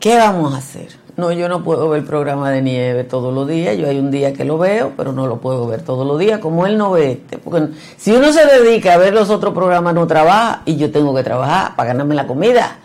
¿qué 0.00 0.16
vamos 0.16 0.54
a 0.54 0.58
hacer? 0.58 0.88
No, 1.16 1.32
yo 1.32 1.48
no 1.48 1.64
puedo 1.64 1.88
ver 1.88 2.04
programa 2.04 2.50
de 2.50 2.62
nieve 2.62 3.02
todos 3.02 3.34
los 3.34 3.48
días. 3.48 3.76
Yo 3.76 3.88
hay 3.88 3.98
un 3.98 4.12
día 4.12 4.32
que 4.32 4.44
lo 4.44 4.56
veo, 4.56 4.92
pero 4.96 5.12
no 5.12 5.26
lo 5.26 5.38
puedo 5.38 5.66
ver 5.66 5.82
todos 5.82 6.06
los 6.06 6.18
días, 6.18 6.38
como 6.38 6.64
él 6.64 6.78
no 6.78 6.92
ve 6.92 7.12
este. 7.12 7.38
Porque 7.38 7.74
si 7.96 8.12
uno 8.12 8.32
se 8.32 8.46
dedica 8.46 8.94
a 8.94 8.98
ver 8.98 9.12
los 9.12 9.28
otros 9.28 9.52
programas, 9.52 9.94
no 9.94 10.06
trabaja, 10.06 10.62
y 10.64 10.76
yo 10.76 10.92
tengo 10.92 11.12
que 11.14 11.24
trabajar 11.24 11.74
para 11.74 11.88
ganarme 11.88 12.14
la 12.14 12.28
comida. 12.28 12.78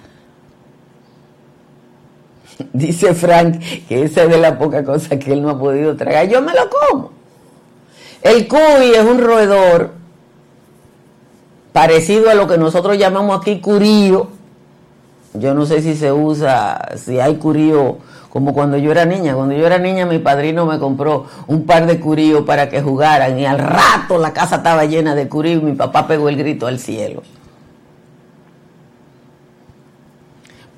Dice 2.73 3.13
Frank 3.13 3.59
que 3.87 4.03
esa 4.03 4.23
es 4.23 4.29
de 4.29 4.37
la 4.37 4.57
poca 4.57 4.83
cosa 4.83 5.19
que 5.19 5.33
él 5.33 5.41
no 5.41 5.49
ha 5.49 5.59
podido 5.59 5.95
tragar. 5.95 6.27
Yo 6.27 6.41
me 6.41 6.53
lo 6.53 6.69
como. 6.69 7.11
El 8.23 8.47
cuy 8.47 8.93
es 8.95 9.03
un 9.03 9.19
roedor 9.19 9.91
parecido 11.71 12.29
a 12.29 12.33
lo 12.33 12.47
que 12.47 12.57
nosotros 12.57 12.97
llamamos 12.97 13.41
aquí 13.41 13.59
curío. 13.59 14.29
Yo 15.33 15.53
no 15.53 15.65
sé 15.65 15.81
si 15.81 15.95
se 15.95 16.11
usa, 16.11 16.89
si 16.95 17.19
hay 17.19 17.35
curío 17.35 17.97
como 18.29 18.53
cuando 18.53 18.77
yo 18.77 18.91
era 18.91 19.05
niña. 19.05 19.35
Cuando 19.35 19.55
yo 19.55 19.65
era 19.65 19.77
niña 19.77 20.05
mi 20.05 20.19
padrino 20.19 20.65
me 20.65 20.79
compró 20.79 21.27
un 21.47 21.65
par 21.65 21.85
de 21.85 21.99
curíos 21.99 22.43
para 22.45 22.69
que 22.69 22.81
jugaran 22.81 23.37
y 23.39 23.45
al 23.45 23.59
rato 23.59 24.17
la 24.17 24.33
casa 24.33 24.57
estaba 24.57 24.85
llena 24.85 25.13
de 25.15 25.29
curío 25.29 25.59
y 25.59 25.61
mi 25.61 25.73
papá 25.73 26.07
pegó 26.07 26.29
el 26.29 26.37
grito 26.37 26.67
al 26.67 26.79
cielo. 26.79 27.21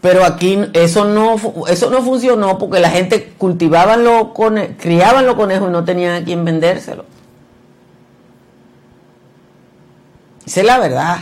Pero 0.01 0.23
aquí 0.23 0.59
eso 0.73 1.05
no, 1.05 1.35
eso 1.67 1.89
no 1.89 2.01
funcionó 2.03 2.57
porque 2.57 2.79
la 2.79 2.89
gente 2.89 3.33
cultivaban 3.37 4.03
los 4.03 4.33
conejos, 4.33 4.75
criaban 4.79 5.25
los 5.25 5.35
conejos 5.35 5.69
y 5.69 5.71
no 5.71 5.83
tenían 5.83 6.21
a 6.21 6.25
quien 6.25 6.45
vendérselo. 6.45 7.05
Esa 10.45 10.59
es 10.59 10.65
la 10.65 10.77
verdad. 10.77 11.17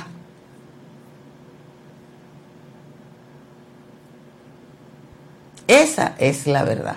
Esa 5.68 6.16
es 6.18 6.48
la 6.48 6.64
verdad. 6.64 6.96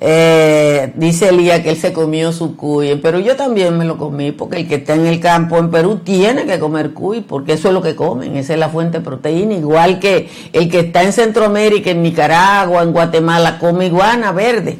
Eh, 0.00 0.92
dice 0.96 1.28
Elías 1.28 1.60
que 1.60 1.70
él 1.70 1.76
se 1.76 1.92
comió 1.92 2.32
su 2.32 2.56
cuy, 2.56 2.96
pero 2.96 3.20
yo 3.20 3.36
también 3.36 3.78
me 3.78 3.84
lo 3.84 3.96
comí, 3.96 4.32
porque 4.32 4.58
el 4.58 4.68
que 4.68 4.74
está 4.74 4.94
en 4.94 5.06
el 5.06 5.20
campo 5.20 5.56
en 5.56 5.70
Perú 5.70 6.00
tiene 6.04 6.44
que 6.44 6.58
comer 6.58 6.92
cuy, 6.92 7.22
porque 7.22 7.54
eso 7.54 7.68
es 7.68 7.74
lo 7.74 7.80
que 7.80 7.94
comen, 7.94 8.36
esa 8.36 8.52
es 8.52 8.58
la 8.58 8.68
fuente 8.68 8.98
de 8.98 9.04
proteína, 9.04 9.54
igual 9.54 10.00
que 10.00 10.28
el 10.52 10.68
que 10.68 10.80
está 10.80 11.02
en 11.04 11.12
Centroamérica, 11.12 11.90
en 11.90 12.02
Nicaragua, 12.02 12.82
en 12.82 12.92
Guatemala, 12.92 13.58
come 13.58 13.86
iguana 13.86 14.32
verde. 14.32 14.78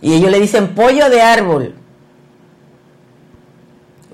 Y 0.00 0.12
ellos 0.12 0.30
le 0.30 0.38
dicen 0.38 0.68
pollo 0.68 1.08
de 1.08 1.22
árbol. 1.22 1.74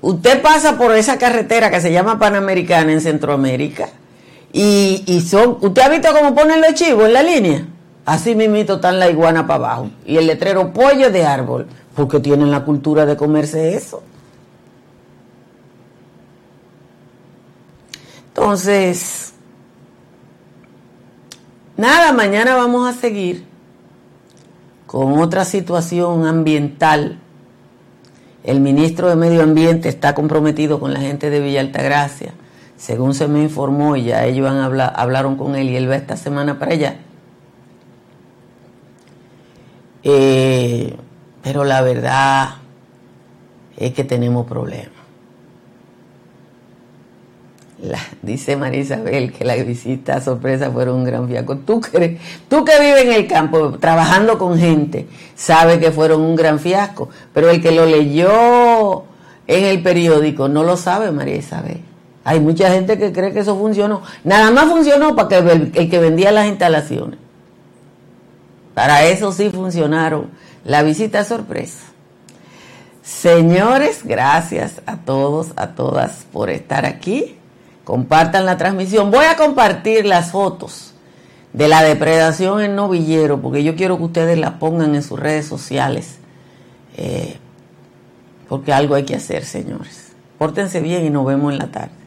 Usted 0.01 0.41
pasa 0.41 0.77
por 0.77 0.95
esa 0.95 1.17
carretera 1.17 1.69
que 1.69 1.79
se 1.79 1.91
llama 1.91 2.17
Panamericana 2.17 2.91
en 2.91 3.01
Centroamérica 3.01 3.89
y, 4.55 5.21
son, 5.27 5.57
¿usted 5.61 5.81
ha 5.81 5.89
visto 5.89 6.09
cómo 6.13 6.35
ponen 6.35 6.61
los 6.61 6.75
chivos 6.75 7.07
en 7.07 7.13
la 7.13 7.23
línea? 7.23 7.65
Así 8.05 8.35
mismito 8.35 8.75
están 8.75 8.99
la 8.99 9.09
iguana 9.09 9.47
para 9.47 9.65
abajo. 9.65 9.89
Y 10.05 10.17
el 10.17 10.27
letrero 10.27 10.71
pollo 10.71 11.09
de 11.09 11.25
árbol, 11.25 11.67
porque 11.95 12.19
tienen 12.19 12.51
la 12.51 12.63
cultura 12.63 13.07
de 13.07 13.17
comerse 13.17 13.75
eso. 13.75 14.03
Entonces, 18.27 19.33
nada, 21.75 22.13
mañana 22.13 22.55
vamos 22.55 22.87
a 22.87 22.99
seguir 22.99 23.45
con 24.85 25.19
otra 25.19 25.45
situación 25.45 26.27
ambiental. 26.27 27.19
El 28.43 28.59
ministro 28.59 29.09
de 29.09 29.15
Medio 29.15 29.41
Ambiente 29.41 29.89
está 29.89 30.13
comprometido 30.13 30.79
con 30.79 30.93
la 30.93 30.99
gente 30.99 31.31
de 31.31 31.39
Villa 31.39 31.61
Altagracia. 31.61 32.33
Según 32.77 33.13
se 33.13 33.27
me 33.27 33.43
informó, 33.43 33.95
ya 33.95 34.25
ellos 34.25 34.49
hablaron 34.49 35.37
con 35.37 35.55
él 35.55 35.69
y 35.69 35.75
él 35.75 35.89
va 35.89 35.95
esta 35.95 36.17
semana 36.17 36.59
para 36.59 36.73
allá 36.73 36.97
eh, 40.03 40.95
pero 41.41 41.63
la 41.63 41.81
verdad 41.81 42.55
es 43.77 43.93
que 43.93 44.03
tenemos 44.03 44.45
problemas. 44.45 44.91
dice 48.21 48.55
María 48.55 48.81
Isabel 48.81 49.33
que 49.33 49.43
la 49.43 49.55
visita 49.55 50.21
sorpresa 50.21 50.71
fueron 50.71 50.97
un 50.97 51.03
gran 51.05 51.27
fiasco. 51.27 51.57
Tú 51.57 51.81
que, 51.81 52.19
tú 52.49 52.65
que 52.65 52.79
vives 52.79 53.03
en 53.05 53.13
el 53.13 53.27
campo 53.27 53.77
trabajando 53.79 54.37
con 54.37 54.57
gente, 54.57 55.07
sabes 55.35 55.79
que 55.79 55.91
fueron 55.91 56.21
un 56.21 56.35
gran 56.35 56.59
fiasco, 56.59 57.09
pero 57.33 57.49
el 57.49 57.61
que 57.61 57.71
lo 57.71 57.85
leyó 57.85 59.05
en 59.47 59.65
el 59.65 59.81
periódico 59.81 60.47
no 60.49 60.63
lo 60.63 60.77
sabe, 60.77 61.11
María 61.11 61.35
Isabel. 61.35 61.92
Hay 62.23 62.39
mucha 62.39 62.71
gente 62.71 62.97
que 62.97 63.11
cree 63.11 63.33
que 63.33 63.39
eso 63.39 63.57
funcionó. 63.57 64.01
Nada 64.23 64.49
más 64.51 64.65
funcionó 64.65 65.15
para 65.15 65.27
que 65.27 65.37
el 65.79 65.89
que 65.89 65.99
vendía 65.99 66.31
las 66.31 66.47
instalaciones. 66.47 67.19
Para 68.73 69.03
eso 69.05 69.31
sí 69.31 69.49
funcionaron 69.49 70.29
la 70.63 70.83
visita 70.83 71.23
sorpresa. 71.23 71.79
Señores, 73.03 74.03
gracias 74.03 74.81
a 74.85 74.97
todos, 74.97 75.51
a 75.57 75.75
todas 75.75 76.25
por 76.31 76.49
estar 76.49 76.85
aquí. 76.85 77.37
Compartan 77.83 78.45
la 78.45 78.57
transmisión. 78.57 79.11
Voy 79.11 79.25
a 79.25 79.35
compartir 79.35 80.05
las 80.05 80.31
fotos 80.31 80.93
de 81.51 81.67
la 81.67 81.83
depredación 81.83 82.61
en 82.61 82.75
novillero, 82.75 83.41
porque 83.41 83.63
yo 83.63 83.75
quiero 83.75 83.97
que 83.97 84.03
ustedes 84.05 84.37
las 84.37 84.51
pongan 84.51 84.95
en 84.95 85.03
sus 85.03 85.19
redes 85.19 85.45
sociales, 85.45 86.17
eh, 86.95 87.37
porque 88.47 88.71
algo 88.71 88.95
hay 88.95 89.03
que 89.03 89.15
hacer, 89.15 89.43
señores. 89.43 90.13
Pórtense 90.37 90.79
bien 90.79 91.05
y 91.05 91.09
nos 91.09 91.25
vemos 91.25 91.51
en 91.51 91.59
la 91.59 91.67
tarde. 91.67 92.02